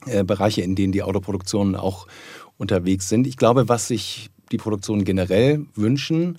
äh, 0.05 0.23
Bereiche, 0.23 0.61
in 0.61 0.75
denen 0.75 0.91
die 0.91 1.03
Autoproduktionen 1.03 1.75
auch 1.75 2.07
unterwegs 2.57 3.09
sind. 3.09 3.27
Ich 3.27 3.37
glaube, 3.37 3.69
was 3.69 3.87
sich 3.87 4.29
die 4.51 4.57
Produktionen 4.57 5.03
generell 5.03 5.65
wünschen, 5.75 6.37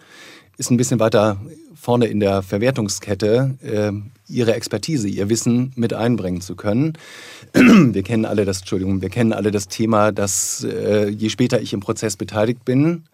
ist 0.58 0.70
ein 0.70 0.76
bisschen 0.76 1.00
weiter 1.00 1.40
vorne 1.74 2.06
in 2.06 2.20
der 2.20 2.42
Verwertungskette 2.42 3.56
äh, 3.62 4.32
ihre 4.32 4.54
Expertise, 4.54 5.08
ihr 5.08 5.28
Wissen 5.28 5.72
mit 5.74 5.92
einbringen 5.92 6.40
zu 6.40 6.54
können. 6.54 6.92
Wir 7.52 8.02
kennen 8.02 8.24
alle 8.24 8.44
das, 8.44 8.60
Entschuldigung, 8.60 9.02
wir 9.02 9.10
kennen 9.10 9.32
alle 9.32 9.50
das 9.50 9.66
Thema, 9.66 10.12
dass 10.12 10.64
äh, 10.64 11.08
je 11.08 11.28
später 11.28 11.60
ich 11.60 11.72
im 11.72 11.80
Prozess 11.80 12.16
beteiligt 12.16 12.64
bin, 12.64 13.04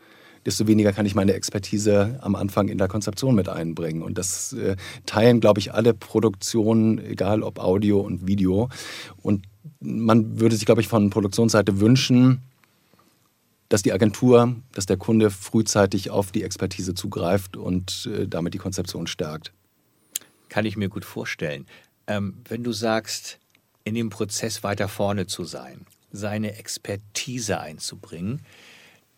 desto 0.45 0.67
weniger 0.67 0.93
kann 0.93 1.07
ich 1.07 1.15
meine 1.15 1.33
Expertise 1.33 2.19
am 2.21 2.35
Anfang 2.35 2.69
in 2.69 2.79
der 2.79 2.89
Konzeption 2.89 3.35
mit 3.35 3.49
einbringen. 3.49 4.03
Und 4.03 4.19
das 4.19 4.53
äh, 4.53 4.77
teilen, 5.07 5.41
glaube 5.41 5.61
ich, 5.61 5.75
alle 5.75 5.95
Produktionen, 5.95 6.99
egal 6.99 7.43
ob 7.43 7.59
Audio 7.59 8.01
und 8.01 8.27
Video. 8.27 8.69
Und 9.23 9.47
man 9.81 10.41
würde 10.41 10.57
sich, 10.57 10.67
glaube 10.67 10.81
ich, 10.81 10.89
von 10.89 11.11
Produktionsseite 11.11 11.81
wünschen, 11.81 12.43
dass 13.69 13.83
die 13.83 13.93
Agentur, 13.93 14.57
dass 14.73 14.87
der 14.87 14.97
Kunde 14.97 15.31
frühzeitig 15.31 16.11
auf 16.11 16.33
die 16.33 16.43
Expertise 16.43 16.95
zugreift 16.95 17.57
und 17.57 18.09
äh, 18.13 18.27
damit 18.27 18.55
die 18.55 18.59
Konzeption 18.59 19.07
stärkt. 19.07 19.53
Kann 20.49 20.65
ich 20.65 20.77
mir 20.77 20.89
gut 20.89 21.05
vorstellen. 21.05 21.67
Ähm, 22.07 22.39
wenn 22.49 22.65
du 22.65 22.73
sagst, 22.73 23.39
in 23.85 23.95
dem 23.95 24.11
Prozess 24.11 24.63
weiter 24.63 24.89
vorne 24.89 25.27
zu 25.27 25.45
sein, 25.45 25.87
seine 26.11 26.57
Expertise 26.57 27.61
einzubringen, 27.61 28.41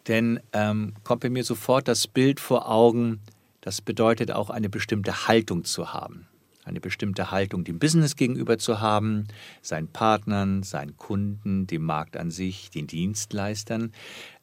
denn 0.09 0.41
ähm, 0.53 0.95
kommt 1.05 1.23
bei 1.23 1.31
mir 1.31 1.45
sofort 1.45 1.87
das 1.87 2.09
Bild 2.09 2.41
vor 2.41 2.69
Augen, 2.69 3.21
das 3.61 3.81
bedeutet 3.81 4.33
auch 4.33 4.51
eine 4.51 4.69
bestimmte 4.69 5.29
Haltung 5.29 5.65
zu 5.65 5.93
haben. 5.93 6.27
Eine 6.65 6.81
bestimmte 6.81 7.31
Haltung 7.31 7.65
dem 7.65 7.79
Business 7.79 8.17
gegenüber 8.17 8.59
zu 8.59 8.81
haben, 8.81 9.27
seinen 9.63 9.89
Partnern, 9.89 10.63
seinen 10.63 10.97
Kunden, 10.97 11.67
dem 11.67 11.83
Markt 11.83 12.17
an 12.17 12.31
sich, 12.31 12.71
den 12.71 12.87
Dienstleistern. 12.87 13.93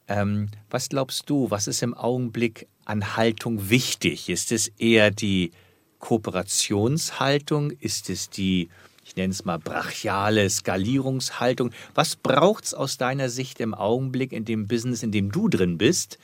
Ähm, 0.08 0.50
was 0.70 0.90
glaubst 0.90 1.30
du, 1.30 1.52
was 1.52 1.68
ist 1.68 1.84
im 1.84 1.94
Augenblick 1.94 2.68
an 2.86 3.16
Haltung 3.18 3.70
wichtig? 3.70 4.30
Ist 4.30 4.52
es 4.52 4.68
eher 4.68 5.12
die 5.12 5.52
Kooperationshaltung? 6.00 7.72
Ist 7.72 8.10
es 8.10 8.30
die, 8.30 8.70
ich 9.04 9.16
nenne 9.16 9.32
es 9.32 9.46
mal, 9.46 9.60
brachiale 9.60 10.50
Skalierungshaltung? 10.50 11.72
Was 11.94 12.16
braucht 12.16 12.64
es 12.66 12.74
aus 12.74 12.98
deiner 12.98 13.30
Sicht 13.30 13.60
im 13.60 13.74
Augenblick 13.74 14.32
in 14.32 14.46
dem 14.46 14.68
Business, 14.68 15.04
in 15.04 15.12
dem 15.12 15.32
du 15.32 15.50
drin 15.50 15.78
bist, 15.78 16.18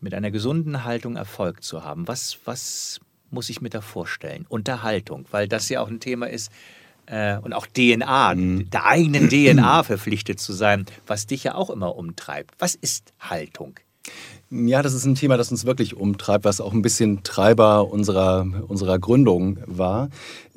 mit 0.00 0.14
einer 0.14 0.30
gesunden 0.30 0.84
Haltung 0.84 1.16
Erfolg 1.16 1.62
zu 1.62 1.84
haben? 1.84 2.08
Was, 2.08 2.38
was 2.44 3.00
muss 3.30 3.50
ich 3.50 3.60
mir 3.60 3.70
da 3.70 3.80
vorstellen? 3.80 4.46
Unterhaltung, 4.48 5.26
weil 5.30 5.48
das 5.48 5.68
ja 5.68 5.80
auch 5.80 5.88
ein 5.88 6.00
Thema 6.00 6.28
ist, 6.28 6.50
äh, 7.06 7.38
und 7.38 7.52
auch 7.52 7.66
DNA, 7.66 8.34
mhm. 8.34 8.70
der 8.70 8.86
eigenen 8.86 9.28
DNA 9.28 9.82
verpflichtet 9.84 10.40
zu 10.40 10.52
sein, 10.52 10.86
was 11.06 11.26
dich 11.26 11.44
ja 11.44 11.54
auch 11.54 11.70
immer 11.70 11.96
umtreibt. 11.96 12.54
Was 12.58 12.74
ist 12.74 13.12
Haltung? 13.18 13.80
Ja, 14.50 14.80
das 14.80 14.94
ist 14.94 15.04
ein 15.04 15.14
Thema, 15.14 15.36
das 15.36 15.50
uns 15.50 15.66
wirklich 15.66 15.94
umtreibt, 15.94 16.46
was 16.46 16.62
auch 16.62 16.72
ein 16.72 16.80
bisschen 16.80 17.22
Treiber 17.22 17.90
unserer, 17.90 18.46
unserer 18.66 18.98
Gründung 18.98 19.58
war, 19.66 20.08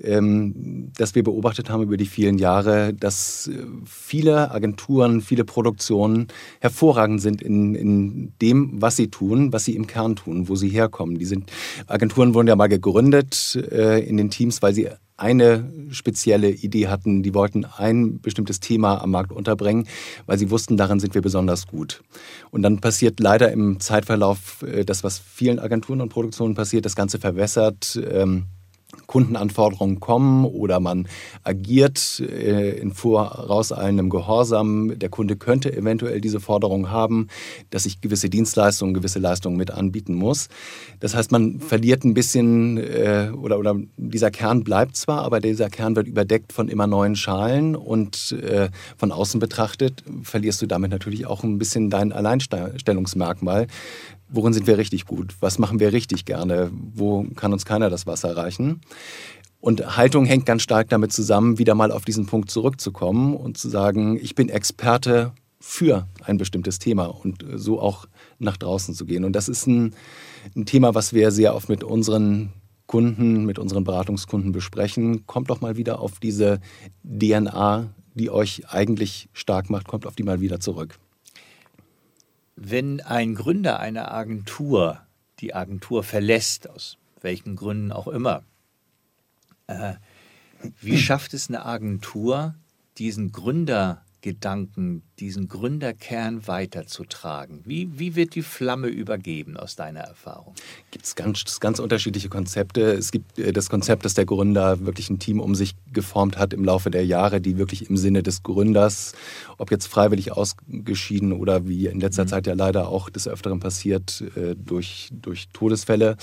ähm, 0.01 0.93
dass 0.97 1.13
wir 1.13 1.23
beobachtet 1.23 1.69
haben 1.69 1.83
über 1.83 1.97
die 1.97 2.05
vielen 2.05 2.37
Jahre, 2.37 2.93
dass 2.93 3.47
äh, 3.47 3.65
viele 3.85 4.51
Agenturen, 4.51 5.19
viele 5.19 5.43
Produktionen 5.43 6.27
hervorragend 6.61 7.21
sind 7.21 7.41
in, 7.41 7.75
in 7.75 8.33
dem, 8.41 8.81
was 8.81 8.95
sie 8.95 9.09
tun, 9.09 9.51
was 9.51 9.65
sie 9.65 9.75
im 9.75 9.87
Kern 9.87 10.15
tun, 10.15 10.47
wo 10.47 10.55
sie 10.55 10.69
herkommen. 10.69 11.19
Die 11.19 11.25
sind, 11.25 11.51
Agenturen 11.87 12.33
wurden 12.33 12.47
ja 12.47 12.55
mal 12.55 12.69
gegründet 12.69 13.59
äh, 13.73 13.99
in 14.07 14.15
den 14.15 14.29
Teams, 14.29 14.61
weil 14.61 14.73
sie 14.73 14.87
eine 15.21 15.71
spezielle 15.91 16.49
Idee 16.49 16.87
hatten. 16.87 17.21
Die 17.21 17.33
wollten 17.35 17.63
ein 17.63 18.19
bestimmtes 18.21 18.59
Thema 18.59 19.01
am 19.01 19.11
Markt 19.11 19.31
unterbringen, 19.31 19.87
weil 20.25 20.39
sie 20.39 20.49
wussten, 20.49 20.77
darin 20.77 20.99
sind 20.99 21.13
wir 21.13 21.21
besonders 21.21 21.67
gut. 21.67 22.01
Und 22.49 22.63
dann 22.63 22.81
passiert 22.81 23.19
leider 23.19 23.51
im 23.51 23.79
Zeitverlauf 23.81 24.63
äh, 24.63 24.85
das, 24.85 25.03
was 25.03 25.19
vielen 25.19 25.59
Agenturen 25.59 26.01
und 26.01 26.09
Produktionen 26.09 26.55
passiert, 26.55 26.85
das 26.85 26.95
Ganze 26.95 27.19
verwässert. 27.19 27.99
Ähm, 28.09 28.45
Kundenanforderungen 29.11 29.99
kommen 29.99 30.45
oder 30.45 30.79
man 30.79 31.05
agiert 31.43 32.21
äh, 32.21 32.79
in 32.79 32.93
vorauseilendem 32.93 34.09
Gehorsam. 34.09 34.97
Der 34.97 35.09
Kunde 35.09 35.35
könnte 35.35 35.75
eventuell 35.75 36.21
diese 36.21 36.39
Forderung 36.39 36.91
haben, 36.91 37.27
dass 37.71 37.85
ich 37.85 37.99
gewisse 37.99 38.29
Dienstleistungen, 38.29 38.93
gewisse 38.93 39.19
Leistungen 39.19 39.57
mit 39.57 39.69
anbieten 39.69 40.15
muss. 40.15 40.47
Das 41.01 41.13
heißt, 41.13 41.29
man 41.33 41.59
verliert 41.59 42.05
ein 42.05 42.13
bisschen 42.13 42.77
äh, 42.77 43.31
oder, 43.35 43.59
oder 43.59 43.75
dieser 43.97 44.31
Kern 44.31 44.63
bleibt 44.63 44.95
zwar, 44.95 45.23
aber 45.23 45.41
dieser 45.41 45.69
Kern 45.69 45.97
wird 45.97 46.07
überdeckt 46.07 46.53
von 46.53 46.69
immer 46.69 46.87
neuen 46.87 47.17
Schalen 47.17 47.75
und 47.75 48.31
äh, 48.31 48.69
von 48.95 49.11
außen 49.11 49.41
betrachtet 49.41 50.05
verlierst 50.23 50.61
du 50.61 50.67
damit 50.67 50.91
natürlich 50.91 51.25
auch 51.25 51.43
ein 51.43 51.57
bisschen 51.57 51.89
dein 51.89 52.13
Alleinstellungsmerkmal. 52.13 53.67
Worin 54.31 54.53
sind 54.53 54.67
wir 54.67 54.77
richtig 54.77 55.05
gut? 55.05 55.35
Was 55.39 55.59
machen 55.59 55.79
wir 55.79 55.93
richtig 55.93 56.25
gerne? 56.25 56.71
Wo 56.73 57.25
kann 57.35 57.53
uns 57.53 57.65
keiner 57.65 57.89
das 57.89 58.07
Wasser 58.07 58.35
reichen? 58.35 58.81
Und 59.59 59.97
Haltung 59.97 60.25
hängt 60.25 60.45
ganz 60.45 60.63
stark 60.63 60.89
damit 60.89 61.13
zusammen, 61.13 61.59
wieder 61.59 61.75
mal 61.75 61.91
auf 61.91 62.05
diesen 62.05 62.25
Punkt 62.25 62.49
zurückzukommen 62.49 63.35
und 63.35 63.57
zu 63.57 63.69
sagen, 63.69 64.17
ich 64.19 64.33
bin 64.33 64.49
Experte 64.49 65.33
für 65.59 66.07
ein 66.23 66.37
bestimmtes 66.37 66.79
Thema 66.79 67.05
und 67.05 67.45
so 67.55 67.79
auch 67.79 68.07
nach 68.39 68.57
draußen 68.57 68.95
zu 68.95 69.05
gehen. 69.05 69.23
Und 69.23 69.33
das 69.33 69.47
ist 69.47 69.67
ein, 69.67 69.93
ein 70.55 70.65
Thema, 70.65 70.95
was 70.95 71.13
wir 71.13 71.29
sehr 71.29 71.53
oft 71.53 71.69
mit 71.69 71.83
unseren 71.83 72.53
Kunden, 72.87 73.45
mit 73.45 73.59
unseren 73.59 73.83
Beratungskunden 73.83 74.51
besprechen. 74.51 75.27
Kommt 75.27 75.51
doch 75.51 75.61
mal 75.61 75.77
wieder 75.77 75.99
auf 75.99 76.19
diese 76.19 76.59
DNA 77.03 77.93
die 78.13 78.29
euch 78.29 78.69
eigentlich 78.69 79.29
stark 79.33 79.69
macht, 79.69 79.87
kommt 79.87 80.05
auf 80.05 80.15
die 80.15 80.23
mal 80.23 80.41
wieder 80.41 80.59
zurück. 80.59 80.99
Wenn 82.55 83.01
ein 83.01 83.35
Gründer 83.35 83.79
einer 83.79 84.11
Agentur 84.11 85.01
die 85.39 85.55
Agentur 85.55 86.03
verlässt, 86.03 86.69
aus 86.69 86.97
welchen 87.21 87.55
Gründen 87.55 87.91
auch 87.91 88.07
immer, 88.07 88.43
äh, 89.67 89.95
wie 90.79 90.97
schafft 90.97 91.33
es 91.33 91.49
eine 91.49 91.65
Agentur, 91.65 92.55
diesen 92.97 93.31
Gründer 93.31 94.05
Gedanken, 94.21 95.01
diesen 95.21 95.47
Gründerkern 95.47 96.47
weiterzutragen? 96.47 97.61
Wie, 97.63 97.99
wie 97.99 98.15
wird 98.15 98.33
die 98.33 98.41
Flamme 98.41 98.87
übergeben 98.87 99.55
aus 99.55 99.75
deiner 99.75 100.01
Erfahrung? 100.01 100.55
Gibt 100.89 101.05
es 101.05 101.15
ganz, 101.15 101.59
ganz 101.59 101.79
unterschiedliche 101.79 102.27
Konzepte. 102.27 102.81
Es 102.93 103.11
gibt 103.11 103.37
äh, 103.37 103.53
das 103.53 103.69
Konzept, 103.69 104.03
dass 104.03 104.15
der 104.15 104.25
Gründer 104.25 104.83
wirklich 104.85 105.09
ein 105.11 105.19
Team 105.19 105.39
um 105.39 105.53
sich 105.53 105.75
geformt 105.93 106.37
hat 106.37 106.53
im 106.53 106.65
Laufe 106.65 106.89
der 106.89 107.05
Jahre, 107.05 107.39
die 107.39 107.57
wirklich 107.59 107.89
im 107.89 107.97
Sinne 107.97 108.23
des 108.23 108.41
Gründers, 108.41 109.13
ob 109.59 109.69
jetzt 109.69 109.85
freiwillig 109.85 110.31
ausgeschieden 110.31 111.33
oder 111.33 111.67
wie 111.67 111.85
in 111.85 111.99
letzter 111.99 112.23
mhm. 112.23 112.29
Zeit 112.29 112.47
ja 112.47 112.53
leider 112.53 112.87
auch 112.87 113.09
des 113.09 113.27
Öfteren 113.27 113.59
passiert 113.59 114.23
äh, 114.35 114.55
durch, 114.55 115.09
durch 115.11 115.49
Todesfälle. 115.53 116.17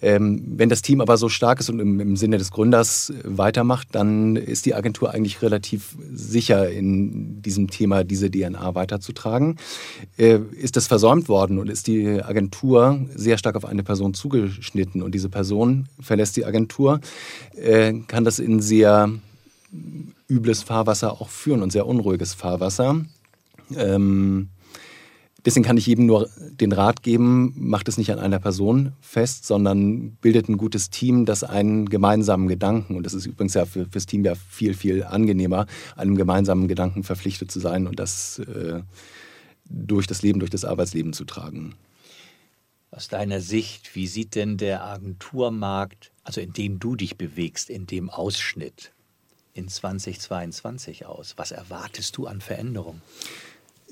Ähm, 0.00 0.42
wenn 0.56 0.68
das 0.68 0.82
Team 0.82 1.00
aber 1.00 1.16
so 1.16 1.28
stark 1.28 1.60
ist 1.60 1.70
und 1.70 1.78
im, 1.78 2.00
im 2.00 2.16
Sinne 2.16 2.38
des 2.38 2.50
Gründers 2.50 3.12
weitermacht, 3.22 3.88
dann 3.92 4.34
ist 4.34 4.66
die 4.66 4.74
Agentur 4.74 5.12
eigentlich 5.12 5.42
relativ 5.42 5.96
sicher 6.12 6.68
in 6.68 7.40
diesem 7.42 7.70
Thema 7.70 8.02
diese 8.02 8.31
DNA 8.32 8.74
weiterzutragen. 8.74 9.58
Äh, 10.16 10.40
ist 10.56 10.76
das 10.76 10.88
versäumt 10.88 11.28
worden 11.28 11.58
und 11.58 11.70
ist 11.70 11.86
die 11.86 12.20
Agentur 12.20 13.06
sehr 13.14 13.38
stark 13.38 13.54
auf 13.54 13.64
eine 13.64 13.84
Person 13.84 14.14
zugeschnitten 14.14 15.02
und 15.02 15.14
diese 15.14 15.28
Person 15.28 15.88
verlässt 16.00 16.36
die 16.36 16.44
Agentur, 16.44 17.00
äh, 17.54 17.92
kann 18.08 18.24
das 18.24 18.40
in 18.40 18.60
sehr 18.60 19.10
übles 20.28 20.62
Fahrwasser 20.62 21.20
auch 21.20 21.28
führen 21.28 21.62
und 21.62 21.70
sehr 21.70 21.86
unruhiges 21.86 22.34
Fahrwasser. 22.34 23.04
Ähm, 23.76 24.48
Deswegen 25.44 25.64
kann 25.64 25.76
ich 25.76 25.86
jedem 25.86 26.06
nur 26.06 26.28
den 26.38 26.72
Rat 26.72 27.02
geben, 27.02 27.52
macht 27.56 27.88
es 27.88 27.98
nicht 27.98 28.12
an 28.12 28.20
einer 28.20 28.38
Person 28.38 28.92
fest, 29.00 29.44
sondern 29.44 30.12
bildet 30.20 30.48
ein 30.48 30.56
gutes 30.56 30.90
Team, 30.90 31.26
das 31.26 31.42
einen 31.42 31.88
gemeinsamen 31.88 32.46
Gedanken, 32.46 32.96
und 32.96 33.04
das 33.04 33.14
ist 33.14 33.26
übrigens 33.26 33.54
ja 33.54 33.64
für, 33.64 33.86
fürs 33.86 34.06
Team 34.06 34.24
ja 34.24 34.34
viel, 34.34 34.74
viel 34.74 35.02
angenehmer, 35.02 35.66
einem 35.96 36.16
gemeinsamen 36.16 36.68
Gedanken 36.68 37.02
verpflichtet 37.02 37.50
zu 37.50 37.58
sein 37.58 37.88
und 37.88 37.98
das 37.98 38.38
äh, 38.38 38.82
durch 39.64 40.06
das 40.06 40.22
Leben, 40.22 40.38
durch 40.38 40.50
das 40.50 40.64
Arbeitsleben 40.64 41.12
zu 41.12 41.24
tragen. 41.24 41.74
Aus 42.92 43.08
deiner 43.08 43.40
Sicht, 43.40 43.96
wie 43.96 44.06
sieht 44.06 44.34
denn 44.34 44.58
der 44.58 44.84
Agenturmarkt, 44.84 46.12
also 46.24 46.40
in 46.40 46.52
dem 46.52 46.78
du 46.78 46.94
dich 46.94 47.16
bewegst, 47.16 47.70
in 47.70 47.86
dem 47.86 48.10
Ausschnitt 48.10 48.92
in 49.54 49.66
2022 49.66 51.06
aus? 51.06 51.34
Was 51.36 51.52
erwartest 51.52 52.16
du 52.16 52.26
an 52.26 52.40
Veränderungen? 52.40 53.00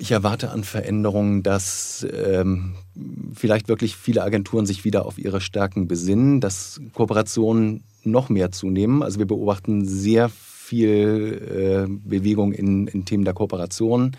Ich 0.00 0.12
erwarte 0.12 0.50
an 0.50 0.64
Veränderungen, 0.64 1.42
dass 1.42 2.06
ähm, 2.10 2.74
vielleicht 3.34 3.68
wirklich 3.68 3.96
viele 3.96 4.22
Agenturen 4.22 4.64
sich 4.64 4.86
wieder 4.86 5.04
auf 5.04 5.18
ihre 5.18 5.42
Stärken 5.42 5.88
besinnen, 5.88 6.40
dass 6.40 6.80
Kooperationen 6.94 7.84
noch 8.02 8.30
mehr 8.30 8.50
zunehmen. 8.50 9.02
Also 9.02 9.18
wir 9.18 9.26
beobachten 9.26 9.86
sehr 9.86 10.30
viel 10.30 11.86
äh, 11.86 12.08
Bewegung 12.08 12.54
in, 12.54 12.86
in, 12.86 13.04
Themen 13.04 13.26
der 13.26 13.34
Kooperation. 13.34 14.16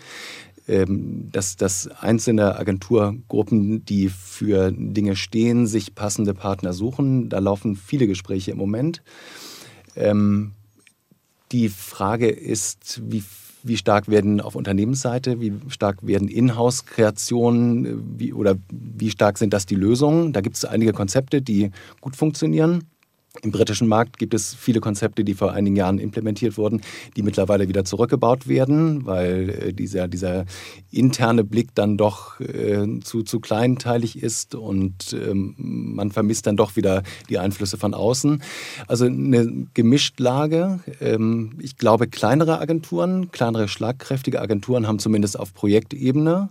Ähm, 0.68 1.28
dass, 1.32 1.56
dass 1.56 1.88
einzelne 1.88 2.56
Agenturgruppen, 2.56 3.84
die 3.84 4.08
für 4.08 4.70
Dinge 4.70 5.16
stehen, 5.16 5.66
sich 5.66 5.96
passende 5.96 6.32
Partner 6.32 6.74
suchen. 6.74 7.28
Da 7.28 7.40
laufen 7.40 7.74
viele 7.74 8.06
Gespräche 8.06 8.52
im 8.52 8.58
Moment. 8.58 9.02
Ähm, 9.96 10.52
die 11.50 11.68
Frage 11.68 12.28
ist, 12.28 13.02
wie 13.04 13.24
wie 13.64 13.76
stark 13.76 14.08
werden 14.08 14.40
auf 14.40 14.54
Unternehmensseite, 14.54 15.40
wie 15.40 15.52
stark 15.68 16.06
werden 16.06 16.28
Inhouse-Kreationen 16.28 18.18
wie, 18.18 18.32
oder 18.32 18.56
wie 18.70 19.10
stark 19.10 19.38
sind 19.38 19.52
das 19.52 19.66
die 19.66 19.74
Lösungen. 19.74 20.32
Da 20.32 20.40
gibt 20.40 20.56
es 20.56 20.64
einige 20.64 20.92
Konzepte, 20.92 21.42
die 21.42 21.70
gut 22.00 22.16
funktionieren. 22.16 22.84
Im 23.40 23.50
britischen 23.50 23.88
Markt 23.88 24.18
gibt 24.18 24.34
es 24.34 24.54
viele 24.54 24.80
Konzepte, 24.80 25.24
die 25.24 25.32
vor 25.32 25.52
einigen 25.52 25.74
Jahren 25.74 25.98
implementiert 25.98 26.58
wurden, 26.58 26.82
die 27.16 27.22
mittlerweile 27.22 27.66
wieder 27.66 27.82
zurückgebaut 27.82 28.46
werden, 28.46 29.06
weil 29.06 29.48
äh, 29.48 29.72
dieser, 29.72 30.06
dieser 30.06 30.44
interne 30.90 31.42
Blick 31.42 31.74
dann 31.74 31.96
doch 31.96 32.40
äh, 32.40 33.00
zu, 33.00 33.22
zu 33.22 33.40
kleinteilig 33.40 34.22
ist 34.22 34.54
und 34.54 35.14
ähm, 35.14 35.54
man 35.56 36.10
vermisst 36.10 36.46
dann 36.46 36.58
doch 36.58 36.76
wieder 36.76 37.02
die 37.30 37.38
Einflüsse 37.38 37.78
von 37.78 37.94
außen. 37.94 38.42
Also 38.86 39.06
eine 39.06 39.66
Gemischtlage. 39.72 40.80
Ähm, 41.00 41.58
ich 41.58 41.78
glaube, 41.78 42.08
kleinere 42.08 42.60
Agenturen, 42.60 43.32
kleinere 43.32 43.66
schlagkräftige 43.66 44.42
Agenturen 44.42 44.86
haben 44.86 44.98
zumindest 44.98 45.40
auf 45.40 45.54
Projektebene 45.54 46.50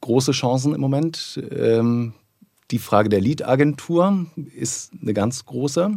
große 0.00 0.32
Chancen 0.32 0.74
im 0.74 0.80
Moment. 0.80 1.40
Ähm, 1.50 2.14
die 2.70 2.78
Frage 2.78 3.08
der 3.08 3.20
Lead-Agentur 3.20 4.26
ist 4.54 4.92
eine 5.00 5.14
ganz 5.14 5.44
große. 5.44 5.92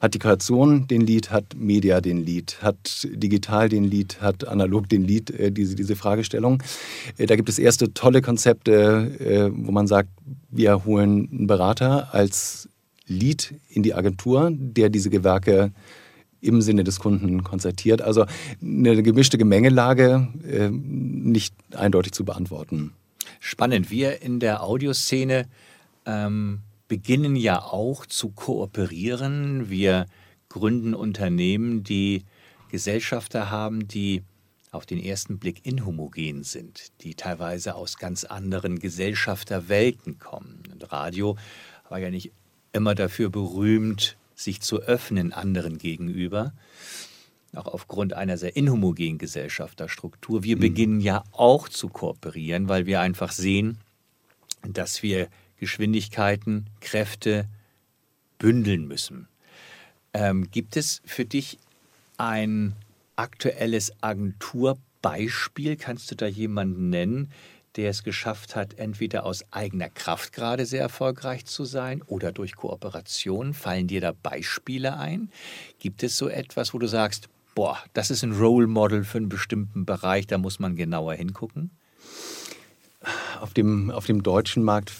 Hat 0.00 0.14
die 0.14 0.18
Kreation 0.18 0.86
den 0.86 1.02
Lead, 1.02 1.30
hat 1.30 1.54
Media 1.54 2.00
den 2.00 2.24
Lead, 2.24 2.62
hat 2.62 3.06
digital 3.12 3.68
den 3.68 3.84
Lead, 3.84 4.22
hat 4.22 4.48
analog 4.48 4.88
den 4.88 5.04
Lead, 5.04 5.30
äh, 5.30 5.52
diese, 5.52 5.74
diese 5.74 5.94
Fragestellung. 5.94 6.62
Äh, 7.18 7.26
da 7.26 7.36
gibt 7.36 7.50
es 7.50 7.58
erste 7.58 7.92
tolle 7.92 8.22
Konzepte, 8.22 8.72
äh, 9.20 9.50
wo 9.52 9.72
man 9.72 9.86
sagt, 9.86 10.08
wir 10.50 10.86
holen 10.86 11.28
einen 11.30 11.46
Berater 11.46 12.14
als 12.14 12.70
Lead 13.06 13.54
in 13.68 13.82
die 13.82 13.92
Agentur, 13.92 14.50
der 14.52 14.88
diese 14.88 15.10
Gewerke 15.10 15.72
im 16.40 16.62
Sinne 16.62 16.84
des 16.84 16.98
Kunden 16.98 17.44
konzertiert. 17.44 18.00
Also 18.00 18.24
eine 18.62 19.02
gemischte 19.02 19.36
Gemengelage, 19.36 20.28
nicht 20.70 21.54
eindeutig 21.74 22.12
zu 22.12 22.24
beantworten. 22.24 22.92
Spannend. 23.40 23.90
Wir 23.90 24.22
in 24.22 24.40
der 24.40 24.62
Audioszene 24.62 25.46
ähm, 26.06 26.60
beginnen 26.88 27.36
ja 27.36 27.62
auch 27.62 28.06
zu 28.06 28.30
kooperieren. 28.30 29.70
Wir 29.70 30.06
gründen 30.48 30.94
Unternehmen, 30.94 31.84
die 31.84 32.24
Gesellschafter 32.70 33.50
haben, 33.50 33.86
die 33.88 34.22
auf 34.72 34.86
den 34.86 35.02
ersten 35.02 35.38
Blick 35.38 35.66
inhomogen 35.66 36.44
sind, 36.44 36.92
die 37.02 37.14
teilweise 37.14 37.74
aus 37.74 37.96
ganz 37.96 38.24
anderen 38.24 38.78
Gesellschafterwelten 38.78 40.18
kommen. 40.18 40.62
Und 40.72 40.92
Radio 40.92 41.36
war 41.88 41.98
ja 41.98 42.10
nicht 42.10 42.32
immer 42.72 42.94
dafür 42.94 43.30
berühmt, 43.30 44.16
sich 44.34 44.60
zu 44.60 44.80
öffnen 44.80 45.32
anderen 45.32 45.78
gegenüber, 45.78 46.52
auch 47.54 47.66
aufgrund 47.66 48.14
einer 48.14 48.36
sehr 48.36 48.56
inhomogenen 48.56 49.18
Gesellschafterstruktur. 49.18 50.44
Wir 50.44 50.56
mhm. 50.56 50.60
beginnen 50.60 51.00
ja 51.00 51.24
auch 51.32 51.68
zu 51.68 51.88
kooperieren, 51.88 52.68
weil 52.68 52.86
wir 52.86 53.00
einfach 53.00 53.32
sehen, 53.32 53.78
dass 54.62 55.02
wir 55.02 55.28
Geschwindigkeiten, 55.60 56.66
Kräfte 56.80 57.46
bündeln 58.38 58.88
müssen. 58.88 59.28
Ähm, 60.14 60.50
gibt 60.50 60.76
es 60.76 61.02
für 61.04 61.26
dich 61.26 61.58
ein 62.16 62.74
aktuelles 63.14 63.92
Agenturbeispiel? 64.02 65.76
Kannst 65.76 66.10
du 66.10 66.16
da 66.16 66.26
jemanden 66.26 66.88
nennen, 66.88 67.30
der 67.76 67.90
es 67.90 68.02
geschafft 68.02 68.56
hat, 68.56 68.78
entweder 68.78 69.24
aus 69.26 69.44
eigener 69.52 69.90
Kraft 69.90 70.32
gerade 70.32 70.64
sehr 70.64 70.80
erfolgreich 70.80 71.44
zu 71.44 71.66
sein 71.66 72.02
oder 72.02 72.32
durch 72.32 72.56
Kooperation? 72.56 73.52
Fallen 73.52 73.86
dir 73.86 74.00
da 74.00 74.12
Beispiele 74.12 74.96
ein? 74.96 75.30
Gibt 75.78 76.02
es 76.02 76.16
so 76.16 76.28
etwas, 76.28 76.72
wo 76.72 76.78
du 76.78 76.86
sagst, 76.86 77.28
boah, 77.54 77.78
das 77.92 78.10
ist 78.10 78.24
ein 78.24 78.32
Role 78.32 78.66
Model 78.66 79.04
für 79.04 79.18
einen 79.18 79.28
bestimmten 79.28 79.84
Bereich, 79.84 80.26
da 80.26 80.38
muss 80.38 80.58
man 80.58 80.74
genauer 80.74 81.14
hingucken? 81.14 81.70
Auf 83.40 83.54
dem, 83.54 83.90
auf 83.90 84.04
dem 84.04 84.22
deutschen 84.22 84.62
Markt 84.62 84.92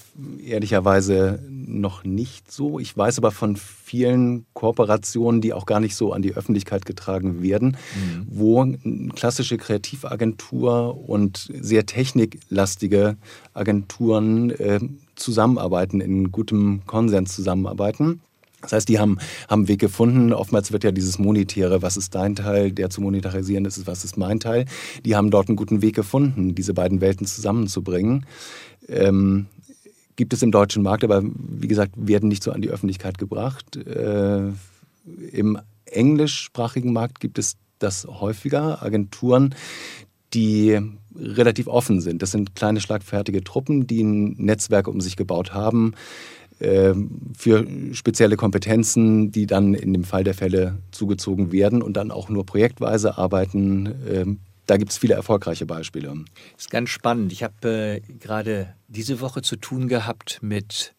ehrlicherweise 0.42 1.38
noch 1.50 2.02
nicht 2.02 2.50
so. 2.50 2.78
Ich 2.78 2.96
weiß 2.96 3.18
aber 3.18 3.30
von 3.30 3.56
vielen 3.56 4.46
Kooperationen, 4.54 5.42
die 5.42 5.52
auch 5.52 5.66
gar 5.66 5.80
nicht 5.80 5.94
so 5.94 6.14
an 6.14 6.22
die 6.22 6.32
Öffentlichkeit 6.32 6.86
getragen 6.86 7.42
werden, 7.42 7.76
mhm. 7.94 8.26
wo 8.26 8.74
klassische 9.14 9.58
Kreativagentur 9.58 11.08
und 11.10 11.50
sehr 11.60 11.84
techniklastige 11.84 13.18
Agenturen 13.52 14.50
äh, 14.50 14.80
zusammenarbeiten, 15.16 16.00
in 16.00 16.32
gutem 16.32 16.80
Konsens 16.86 17.34
zusammenarbeiten. 17.34 18.22
Das 18.62 18.72
heißt, 18.72 18.88
die 18.88 18.98
haben, 18.98 19.18
haben 19.48 19.60
einen 19.60 19.68
Weg 19.68 19.80
gefunden. 19.80 20.32
Oftmals 20.32 20.72
wird 20.72 20.84
ja 20.84 20.92
dieses 20.92 21.18
Monetäre, 21.18 21.82
was 21.82 21.96
ist 21.96 22.14
dein 22.14 22.36
Teil, 22.36 22.72
der 22.72 22.90
zu 22.90 23.00
monetarisieren 23.00 23.64
ist, 23.64 23.86
was 23.86 24.04
ist 24.04 24.16
mein 24.16 24.40
Teil. 24.40 24.66
Die 25.04 25.16
haben 25.16 25.30
dort 25.30 25.48
einen 25.48 25.56
guten 25.56 25.82
Weg 25.82 25.94
gefunden, 25.94 26.54
diese 26.54 26.74
beiden 26.74 27.00
Welten 27.00 27.26
zusammenzubringen. 27.26 28.26
Ähm, 28.88 29.46
gibt 30.16 30.34
es 30.34 30.42
im 30.42 30.50
deutschen 30.50 30.82
Markt, 30.82 31.04
aber 31.04 31.22
wie 31.24 31.68
gesagt, 31.68 31.92
werden 31.96 32.28
nicht 32.28 32.42
so 32.42 32.52
an 32.52 32.60
die 32.60 32.68
Öffentlichkeit 32.68 33.16
gebracht. 33.16 33.76
Äh, 33.76 34.50
Im 35.32 35.58
englischsprachigen 35.86 36.92
Markt 36.92 37.20
gibt 37.20 37.38
es 37.38 37.56
das 37.78 38.06
häufiger. 38.06 38.82
Agenturen, 38.82 39.54
die 40.34 40.78
relativ 41.16 41.66
offen 41.66 42.00
sind. 42.00 42.22
Das 42.22 42.30
sind 42.30 42.54
kleine 42.54 42.80
schlagfertige 42.80 43.42
Truppen, 43.42 43.86
die 43.86 44.02
ein 44.02 44.34
Netzwerk 44.36 44.86
um 44.86 45.00
sich 45.00 45.16
gebaut 45.16 45.54
haben 45.54 45.94
für 46.60 47.66
spezielle 47.92 48.36
Kompetenzen, 48.36 49.32
die 49.32 49.46
dann 49.46 49.72
in 49.72 49.94
dem 49.94 50.04
Fall 50.04 50.24
der 50.24 50.34
Fälle 50.34 50.78
zugezogen 50.90 51.52
werden 51.52 51.80
und 51.80 51.94
dann 51.96 52.10
auch 52.10 52.28
nur 52.28 52.44
projektweise 52.44 53.16
arbeiten. 53.16 53.86
Äh, 54.06 54.26
da 54.66 54.76
gibt 54.76 54.92
es 54.92 54.98
viele 54.98 55.14
erfolgreiche 55.14 55.64
Beispiele. 55.66 56.08
Das 56.52 56.66
ist 56.66 56.70
ganz 56.70 56.90
spannend. 56.90 57.32
Ich 57.32 57.42
habe 57.42 58.00
äh, 58.06 58.12
gerade 58.18 58.74
diese 58.88 59.20
Woche 59.20 59.40
zu 59.40 59.56
tun 59.56 59.88
gehabt 59.88 60.40
mit 60.42 60.94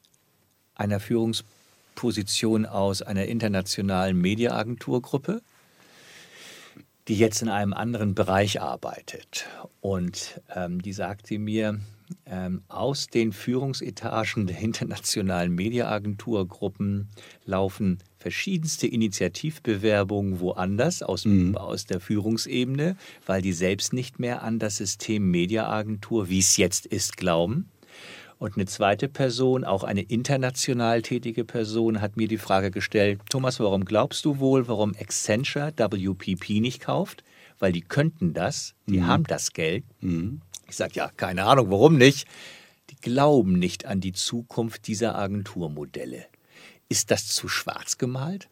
einer 0.73 0.99
Führungsposition 0.99 2.65
aus 2.65 3.03
einer 3.03 3.25
internationalen 3.25 4.19
Mediaagenturgruppe, 4.19 5.41
die 7.07 7.15
jetzt 7.15 7.43
in 7.43 7.49
einem 7.49 7.73
anderen 7.73 8.15
Bereich 8.15 8.61
arbeitet. 8.61 9.45
Und 9.79 10.41
ähm, 10.55 10.81
die 10.81 10.93
sagte 10.93 11.37
mir, 11.37 11.79
ähm, 12.25 12.63
aus 12.67 13.07
den 13.07 13.31
Führungsetagen 13.31 14.47
der 14.47 14.59
internationalen 14.59 15.53
Mediaagenturgruppen 15.53 17.09
laufen 17.45 17.99
verschiedenste 18.17 18.87
Initiativbewerbungen 18.87 20.39
woanders 20.39 21.01
aus, 21.03 21.25
mhm. 21.25 21.57
aus 21.57 21.85
der 21.85 21.99
Führungsebene, 21.99 22.95
weil 23.25 23.41
die 23.41 23.53
selbst 23.53 23.93
nicht 23.93 24.19
mehr 24.19 24.43
an 24.43 24.59
das 24.59 24.77
System 24.77 25.31
Mediaagentur, 25.31 26.29
wie 26.29 26.39
es 26.39 26.57
jetzt 26.57 26.85
ist, 26.85 27.17
glauben. 27.17 27.69
Und 28.41 28.55
eine 28.55 28.65
zweite 28.65 29.07
Person, 29.07 29.63
auch 29.63 29.83
eine 29.83 30.01
international 30.01 31.03
tätige 31.03 31.45
Person, 31.45 32.01
hat 32.01 32.17
mir 32.17 32.27
die 32.27 32.39
Frage 32.39 32.71
gestellt, 32.71 33.21
Thomas, 33.29 33.59
warum 33.59 33.85
glaubst 33.85 34.25
du 34.25 34.39
wohl, 34.39 34.67
warum 34.67 34.95
Accenture 34.99 35.71
WPP 35.77 36.59
nicht 36.59 36.81
kauft? 36.81 37.23
Weil 37.59 37.71
die 37.71 37.81
könnten 37.81 38.33
das, 38.33 38.73
die 38.87 39.01
mhm. 39.01 39.07
haben 39.07 39.23
das 39.25 39.53
Geld. 39.53 39.83
Mhm. 39.99 40.41
Ich 40.71 40.77
sage, 40.77 40.93
ja, 40.95 41.11
keine 41.17 41.43
Ahnung, 41.43 41.69
warum 41.69 41.97
nicht? 41.97 42.25
Die 42.91 42.95
glauben 42.95 43.59
nicht 43.59 43.85
an 43.85 43.99
die 43.99 44.13
Zukunft 44.13 44.87
dieser 44.87 45.17
Agenturmodelle. 45.17 46.27
Ist 46.87 47.11
das 47.11 47.27
zu 47.27 47.49
schwarz 47.49 47.97
gemalt? 47.97 48.47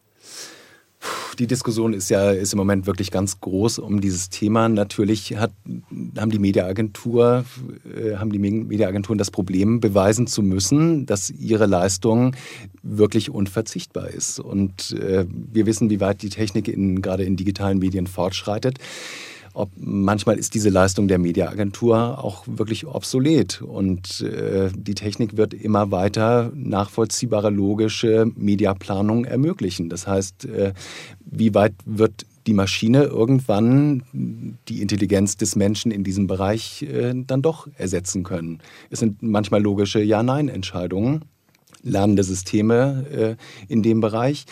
Die 1.38 1.46
Diskussion 1.46 1.94
ist 1.94 2.10
ja 2.10 2.30
ist 2.32 2.52
im 2.52 2.58
Moment 2.58 2.86
wirklich 2.86 3.10
ganz 3.10 3.40
groß 3.40 3.78
um 3.78 4.02
dieses 4.02 4.28
Thema. 4.28 4.68
Natürlich 4.68 5.34
hat, 5.38 5.50
haben 6.18 6.30
die 6.30 6.38
Mediaagentur, 6.38 7.46
äh, 7.96 8.16
haben 8.16 8.32
die 8.32 8.38
Mediaagenturen 8.38 9.16
das 9.16 9.30
Problem, 9.30 9.80
beweisen 9.80 10.26
zu 10.26 10.42
müssen, 10.42 11.06
dass 11.06 11.30
ihre 11.30 11.64
Leistung 11.64 12.36
wirklich 12.82 13.30
unverzichtbar 13.30 14.08
ist. 14.08 14.40
Und 14.40 14.92
äh, 14.92 15.24
wir 15.26 15.64
wissen, 15.64 15.88
wie 15.88 16.00
weit 16.00 16.20
die 16.20 16.28
Technik 16.28 16.68
in, 16.68 17.00
gerade 17.00 17.24
in 17.24 17.36
digitalen 17.36 17.78
Medien 17.78 18.06
fortschreitet 18.06 18.78
ob 19.52 19.70
manchmal 19.76 20.38
ist 20.38 20.54
diese 20.54 20.68
Leistung 20.68 21.08
der 21.08 21.18
Mediaagentur 21.18 22.22
auch 22.22 22.44
wirklich 22.46 22.86
obsolet 22.86 23.62
und 23.62 24.20
äh, 24.20 24.70
die 24.74 24.94
Technik 24.94 25.36
wird 25.36 25.54
immer 25.54 25.90
weiter 25.90 26.52
nachvollziehbare 26.54 27.50
logische 27.50 28.30
Mediaplanung 28.36 29.24
ermöglichen. 29.24 29.88
Das 29.88 30.06
heißt, 30.06 30.44
äh, 30.44 30.72
wie 31.24 31.54
weit 31.54 31.74
wird 31.84 32.26
die 32.46 32.54
Maschine 32.54 33.04
irgendwann 33.04 34.02
die 34.12 34.80
Intelligenz 34.80 35.36
des 35.36 35.56
Menschen 35.56 35.90
in 35.90 36.04
diesem 36.04 36.26
Bereich 36.26 36.82
äh, 36.82 37.12
dann 37.26 37.42
doch 37.42 37.68
ersetzen 37.76 38.22
können? 38.22 38.60
Es 38.90 39.00
sind 39.00 39.22
manchmal 39.22 39.62
logische 39.62 40.02
Ja-Nein-Entscheidungen, 40.02 41.24
lernende 41.82 42.22
Systeme 42.22 43.06
äh, 43.10 43.72
in 43.72 43.82
dem 43.82 44.00
Bereich. 44.00 44.44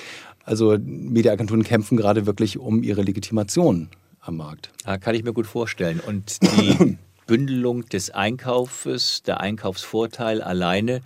Also 0.45 0.77
Mediaagenturen 0.81 1.63
kämpfen 1.63 1.97
gerade 1.97 2.27
wirklich 2.27 2.59
um 2.59 2.83
ihre 2.83 3.03
Legitimation 3.03 3.89
am 4.29 4.37
Markt. 4.37 4.71
Ja, 4.87 4.99
kann 4.99 5.15
ich 5.15 5.25
mir 5.25 5.33
gut 5.33 5.47
vorstellen. 5.47 6.01
Und 6.01 6.41
die 6.43 6.99
Bündelung 7.27 7.87
des 7.89 8.11
Einkaufes, 8.11 9.23
der 9.23 9.41
Einkaufsvorteil 9.41 10.41
alleine 10.43 11.01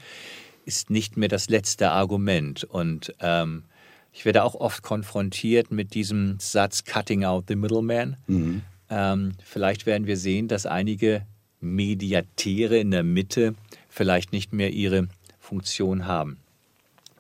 ist 0.65 0.91
nicht 0.91 1.17
mehr 1.17 1.29
das 1.29 1.49
letzte 1.49 1.91
Argument. 1.91 2.65
Und 2.65 3.15
ähm, 3.21 3.65
ich 4.13 4.25
werde 4.25 4.45
auch 4.45 4.55
oft 4.55 4.83
konfrontiert 4.83 5.71
mit 5.71 5.95
diesem 5.95 6.39
Satz 6.39 6.85
Cutting 6.85 7.25
out 7.25 7.45
the 7.49 7.57
middleman. 7.57 8.17
Mhm. 8.27 8.63
Ähm, 8.91 9.33
vielleicht 9.43 9.87
werden 9.87 10.07
wir 10.07 10.17
sehen, 10.17 10.49
dass 10.49 10.67
einige 10.67 11.25
Mediatäre 11.61 12.79
in 12.79 12.91
der 12.91 13.05
Mitte 13.05 13.55
vielleicht 13.89 14.33
nicht 14.33 14.53
mehr 14.53 14.71
ihre 14.71 15.09
Funktion 15.39 16.07
haben. 16.07 16.39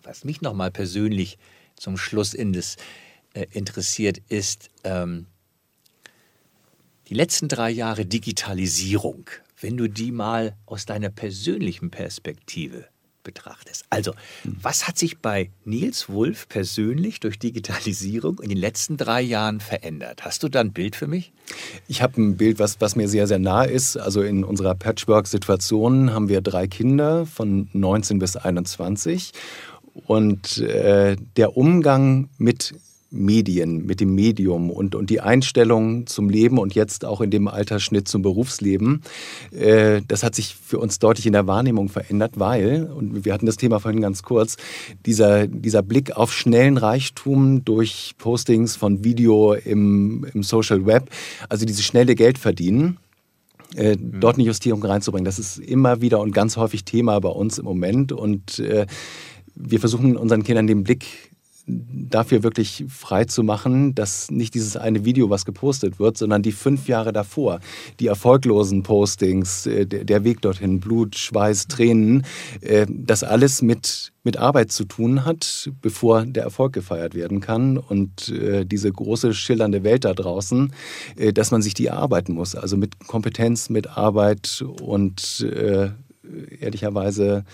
Was 0.02 0.24
mich 0.24 0.42
nochmal 0.42 0.70
persönlich 0.70 1.38
zum 1.76 1.96
Schluss 1.96 2.34
in 2.34 2.52
das, 2.52 2.76
äh, 3.34 3.46
interessiert, 3.52 4.18
ist, 4.28 4.68
ähm, 4.84 5.26
die 7.12 7.18
letzten 7.18 7.46
drei 7.46 7.68
Jahre 7.68 8.06
Digitalisierung, 8.06 9.28
wenn 9.60 9.76
du 9.76 9.86
die 9.86 10.12
mal 10.12 10.56
aus 10.64 10.86
deiner 10.86 11.10
persönlichen 11.10 11.90
Perspektive 11.90 12.86
betrachtest. 13.22 13.84
Also, 13.90 14.14
was 14.44 14.88
hat 14.88 14.96
sich 14.96 15.18
bei 15.18 15.50
Nils 15.66 16.08
Wulff 16.08 16.48
persönlich 16.48 17.20
durch 17.20 17.38
Digitalisierung 17.38 18.40
in 18.40 18.48
den 18.48 18.56
letzten 18.56 18.96
drei 18.96 19.20
Jahren 19.20 19.60
verändert? 19.60 20.24
Hast 20.24 20.42
du 20.42 20.48
da 20.48 20.60
ein 20.60 20.72
Bild 20.72 20.96
für 20.96 21.06
mich? 21.06 21.34
Ich 21.86 22.00
habe 22.00 22.18
ein 22.18 22.38
Bild, 22.38 22.58
was, 22.58 22.80
was 22.80 22.96
mir 22.96 23.10
sehr, 23.10 23.26
sehr 23.26 23.38
nah 23.38 23.64
ist. 23.64 23.98
Also 23.98 24.22
in 24.22 24.42
unserer 24.42 24.74
Patchwork-Situation 24.74 26.14
haben 26.14 26.30
wir 26.30 26.40
drei 26.40 26.66
Kinder 26.66 27.26
von 27.26 27.68
19 27.74 28.20
bis 28.20 28.36
21. 28.36 29.32
Und 30.06 30.56
äh, 30.56 31.16
der 31.36 31.58
Umgang 31.58 32.30
mit 32.38 32.72
Medien, 33.12 33.84
mit 33.86 34.00
dem 34.00 34.14
Medium 34.14 34.70
und, 34.70 34.94
und 34.94 35.10
die 35.10 35.20
Einstellung 35.20 36.06
zum 36.06 36.30
Leben 36.30 36.58
und 36.58 36.74
jetzt 36.74 37.04
auch 37.04 37.20
in 37.20 37.30
dem 37.30 37.46
Altersschnitt 37.46 38.08
zum 38.08 38.22
Berufsleben, 38.22 39.02
äh, 39.52 40.00
das 40.08 40.22
hat 40.22 40.34
sich 40.34 40.54
für 40.54 40.78
uns 40.78 40.98
deutlich 40.98 41.26
in 41.26 41.32
der 41.32 41.46
Wahrnehmung 41.46 41.88
verändert, 41.88 42.32
weil, 42.36 42.84
und 42.84 43.24
wir 43.24 43.32
hatten 43.32 43.46
das 43.46 43.56
Thema 43.58 43.78
vorhin 43.80 44.00
ganz 44.00 44.22
kurz, 44.22 44.56
dieser, 45.04 45.46
dieser 45.46 45.82
Blick 45.82 46.16
auf 46.16 46.32
schnellen 46.32 46.78
Reichtum 46.78 47.64
durch 47.64 48.14
Postings 48.18 48.76
von 48.76 49.04
Video 49.04 49.52
im, 49.52 50.26
im 50.32 50.42
Social 50.42 50.86
Web, 50.86 51.10
also 51.48 51.66
dieses 51.66 51.84
schnelle 51.84 52.14
Geld 52.14 52.38
verdienen, 52.38 52.96
äh, 53.76 53.96
mhm. 53.96 54.20
dort 54.20 54.36
eine 54.36 54.44
Justierung 54.44 54.82
reinzubringen. 54.82 55.24
Das 55.24 55.38
ist 55.38 55.58
immer 55.58 56.00
wieder 56.00 56.20
und 56.20 56.32
ganz 56.32 56.56
häufig 56.56 56.84
Thema 56.84 57.20
bei 57.20 57.28
uns 57.28 57.58
im 57.58 57.64
Moment 57.64 58.12
und 58.12 58.58
äh, 58.58 58.86
wir 59.54 59.80
versuchen 59.80 60.16
unseren 60.16 60.44
Kindern 60.44 60.66
den 60.66 60.82
Blick 60.82 61.31
dafür 61.66 62.42
wirklich 62.42 62.84
frei 62.88 63.24
zu 63.24 63.42
machen, 63.42 63.94
dass 63.94 64.30
nicht 64.30 64.54
dieses 64.54 64.76
eine 64.76 65.04
Video, 65.04 65.30
was 65.30 65.44
gepostet 65.44 65.98
wird, 65.98 66.18
sondern 66.18 66.42
die 66.42 66.52
fünf 66.52 66.88
Jahre 66.88 67.12
davor, 67.12 67.60
die 68.00 68.08
erfolglosen 68.08 68.82
Postings, 68.82 69.66
äh, 69.66 69.86
der 69.86 70.24
Weg 70.24 70.40
dorthin, 70.42 70.80
Blut, 70.80 71.16
Schweiß, 71.16 71.68
Tränen, 71.68 72.24
äh, 72.60 72.86
das 72.88 73.22
alles 73.22 73.62
mit, 73.62 74.12
mit 74.24 74.36
Arbeit 74.36 74.72
zu 74.72 74.84
tun 74.84 75.24
hat, 75.24 75.70
bevor 75.80 76.24
der 76.26 76.42
Erfolg 76.42 76.72
gefeiert 76.72 77.14
werden 77.14 77.40
kann. 77.40 77.78
Und 77.78 78.28
äh, 78.28 78.64
diese 78.64 78.90
große 78.90 79.32
schillernde 79.32 79.84
Welt 79.84 80.04
da 80.04 80.14
draußen, 80.14 80.72
dass 81.34 81.50
man 81.50 81.62
sich 81.62 81.74
die 81.74 81.86
erarbeiten 81.86 82.34
muss. 82.34 82.54
Also 82.54 82.76
mit 82.76 83.06
Kompetenz, 83.06 83.70
mit 83.70 83.96
Arbeit 83.96 84.64
und 84.80 85.46
ehrlicherweise 86.60 87.44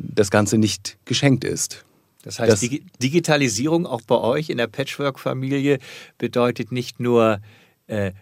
das 0.00 0.30
Ganze 0.30 0.58
nicht 0.58 0.98
geschenkt 1.04 1.44
ist. 1.44 1.84
Das 2.24 2.38
heißt, 2.38 2.52
das, 2.52 2.70
Digitalisierung 3.02 3.86
auch 3.86 4.00
bei 4.00 4.16
euch 4.16 4.48
in 4.48 4.56
der 4.56 4.66
Patchwork-Familie 4.66 5.78
bedeutet 6.16 6.72
nicht 6.72 6.98
nur 6.98 7.40
äh, 7.86 8.12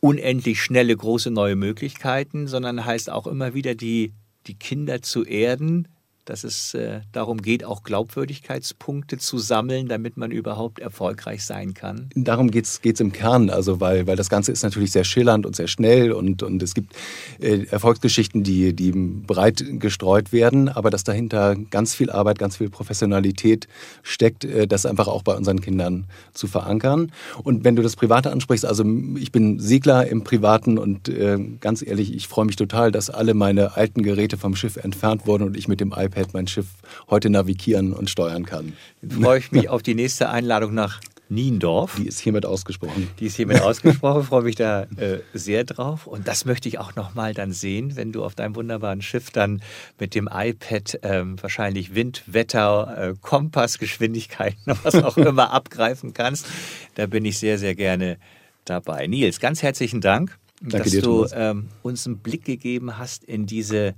unendlich 0.00 0.60
schnelle, 0.60 0.96
große 0.96 1.30
neue 1.30 1.54
Möglichkeiten, 1.54 2.48
sondern 2.48 2.84
heißt 2.84 3.10
auch 3.10 3.26
immer 3.26 3.54
wieder 3.54 3.74
die, 3.74 4.12
die 4.46 4.54
Kinder 4.54 5.02
zu 5.02 5.24
erden, 5.24 5.88
dass 6.24 6.44
es 6.44 6.74
äh, 6.74 7.00
darum 7.12 7.42
geht, 7.42 7.64
auch 7.64 7.82
Glaubwürdigkeitspunkte 7.82 9.18
zu 9.18 9.38
sammeln, 9.38 9.88
damit 9.88 10.16
man 10.16 10.30
überhaupt 10.30 10.78
erfolgreich 10.78 11.44
sein 11.44 11.74
kann? 11.74 12.08
Darum 12.14 12.50
geht 12.50 12.64
es 12.66 12.80
im 13.00 13.12
Kern, 13.12 13.50
also 13.50 13.80
weil, 13.80 14.06
weil 14.06 14.16
das 14.16 14.30
Ganze 14.30 14.52
ist 14.52 14.62
natürlich 14.62 14.92
sehr 14.92 15.04
schillernd 15.04 15.44
und 15.44 15.54
sehr 15.54 15.68
schnell 15.68 16.12
und, 16.12 16.42
und 16.42 16.62
es 16.62 16.74
gibt 16.74 16.94
äh, 17.40 17.64
Erfolgsgeschichten, 17.66 18.42
die, 18.42 18.72
die 18.72 18.92
breit 18.92 19.64
gestreut 19.80 20.32
werden, 20.32 20.68
aber 20.68 20.90
dass 20.90 21.04
dahinter 21.04 21.56
ganz 21.56 21.94
viel 21.94 22.10
Arbeit, 22.10 22.38
ganz 22.38 22.56
viel 22.56 22.70
Professionalität 22.70 23.68
steckt, 24.02 24.44
äh, 24.44 24.66
das 24.66 24.86
einfach 24.86 25.08
auch 25.08 25.22
bei 25.22 25.34
unseren 25.34 25.60
Kindern 25.60 26.06
zu 26.32 26.46
verankern. 26.46 27.12
Und 27.42 27.64
wenn 27.64 27.76
du 27.76 27.82
das 27.82 27.96
Private 27.96 28.32
ansprichst, 28.32 28.64
also 28.64 28.84
ich 29.18 29.30
bin 29.32 29.60
Segler 29.60 30.06
im 30.06 30.24
Privaten 30.24 30.78
und 30.78 31.08
äh, 31.08 31.38
ganz 31.60 31.86
ehrlich, 31.86 32.14
ich 32.14 32.28
freue 32.28 32.46
mich 32.46 32.56
total, 32.56 32.92
dass 32.92 33.10
alle 33.10 33.34
meine 33.34 33.76
alten 33.76 34.02
Geräte 34.02 34.38
vom 34.38 34.56
Schiff 34.56 34.76
entfernt 34.76 35.26
wurden 35.26 35.42
und 35.42 35.56
ich 35.56 35.68
mit 35.68 35.80
dem 35.80 35.92
iPad 35.94 36.13
iPad 36.14 36.34
mein 36.34 36.46
Schiff 36.46 36.66
heute 37.10 37.30
navigieren 37.30 37.92
und 37.92 38.10
steuern 38.10 38.46
kann. 38.46 38.74
Freue 39.08 39.38
ich 39.38 39.52
mich 39.52 39.68
auf 39.68 39.82
die 39.82 39.94
nächste 39.94 40.30
Einladung 40.30 40.74
nach 40.74 41.00
Niendorf. 41.28 41.96
Die 41.96 42.06
ist 42.06 42.20
hiermit 42.20 42.44
ausgesprochen. 42.44 43.08
Die 43.18 43.26
ist 43.26 43.36
hiermit 43.36 43.62
ausgesprochen, 43.62 44.24
freue 44.24 44.42
mich 44.42 44.56
da 44.56 44.82
äh, 44.96 45.20
sehr 45.32 45.64
drauf. 45.64 46.06
Und 46.06 46.28
das 46.28 46.44
möchte 46.44 46.68
ich 46.68 46.78
auch 46.78 46.94
nochmal 46.94 47.34
dann 47.34 47.52
sehen, 47.52 47.96
wenn 47.96 48.12
du 48.12 48.22
auf 48.24 48.34
deinem 48.34 48.54
wunderbaren 48.54 49.02
Schiff 49.02 49.30
dann 49.30 49.62
mit 49.98 50.14
dem 50.14 50.28
iPad 50.30 51.00
ähm, 51.02 51.42
wahrscheinlich 51.42 51.94
Wind, 51.94 52.22
Wetter, 52.26 52.94
äh, 52.96 53.14
Kompass, 53.20 53.78
Geschwindigkeiten, 53.78 54.74
was 54.82 54.96
auch 54.96 55.16
immer 55.16 55.50
abgreifen 55.52 56.12
kannst. 56.12 56.46
Da 56.94 57.06
bin 57.06 57.24
ich 57.24 57.38
sehr, 57.38 57.58
sehr 57.58 57.74
gerne 57.74 58.18
dabei. 58.66 59.06
Nils, 59.06 59.40
ganz 59.40 59.62
herzlichen 59.62 60.02
Dank, 60.02 60.38
Danke 60.60 60.78
dass 60.78 60.90
dir, 60.90 61.02
du 61.02 61.26
ähm, 61.32 61.68
uns 61.82 62.06
einen 62.06 62.18
Blick 62.18 62.44
gegeben 62.44 62.98
hast 62.98 63.24
in 63.24 63.46
diese 63.46 63.94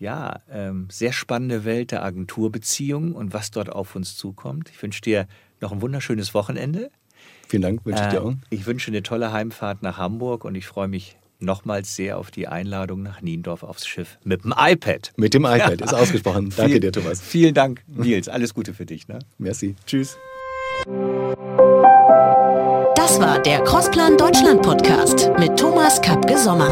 ja, 0.00 0.40
ähm, 0.50 0.88
sehr 0.90 1.12
spannende 1.12 1.64
Welt 1.64 1.92
der 1.92 2.02
Agenturbeziehungen 2.02 3.12
und 3.12 3.32
was 3.32 3.50
dort 3.52 3.70
auf 3.70 3.94
uns 3.94 4.16
zukommt. 4.16 4.70
Ich 4.70 4.82
wünsche 4.82 5.02
dir 5.02 5.28
noch 5.60 5.70
ein 5.72 5.82
wunderschönes 5.82 6.34
Wochenende. 6.34 6.90
Vielen 7.48 7.62
Dank, 7.62 7.84
wünsche 7.84 8.02
ich 8.04 8.08
dir 8.08 8.22
auch. 8.24 8.32
Ich 8.48 8.66
wünsche 8.66 8.90
eine 8.90 9.02
tolle 9.02 9.32
Heimfahrt 9.32 9.82
nach 9.82 9.98
Hamburg 9.98 10.44
und 10.44 10.54
ich 10.54 10.66
freue 10.66 10.88
mich 10.88 11.16
nochmals 11.38 11.96
sehr 11.96 12.18
auf 12.18 12.30
die 12.30 12.48
Einladung 12.48 13.02
nach 13.02 13.20
Niendorf 13.22 13.62
aufs 13.62 13.86
Schiff 13.86 14.18
mit 14.24 14.44
dem 14.44 14.54
iPad. 14.56 15.12
Mit 15.16 15.34
dem 15.34 15.44
iPad, 15.44 15.80
ist 15.82 15.94
ausgesprochen. 15.94 16.50
Danke 16.56 16.72
Viel- 16.72 16.80
dir, 16.80 16.92
Thomas. 16.92 17.20
Vielen 17.20 17.54
Dank, 17.54 17.82
Nils. 17.86 18.28
Alles 18.28 18.54
Gute 18.54 18.72
für 18.72 18.86
dich. 18.86 19.06
Ne? 19.08 19.18
Merci. 19.38 19.76
Tschüss. 19.86 20.16
Das 22.96 23.20
war 23.20 23.42
der 23.42 23.62
Crossplan 23.64 24.16
Deutschland 24.16 24.62
Podcast 24.62 25.30
mit 25.38 25.58
Thomas 25.58 26.00
Kapke 26.00 26.38
Sommer. 26.38 26.70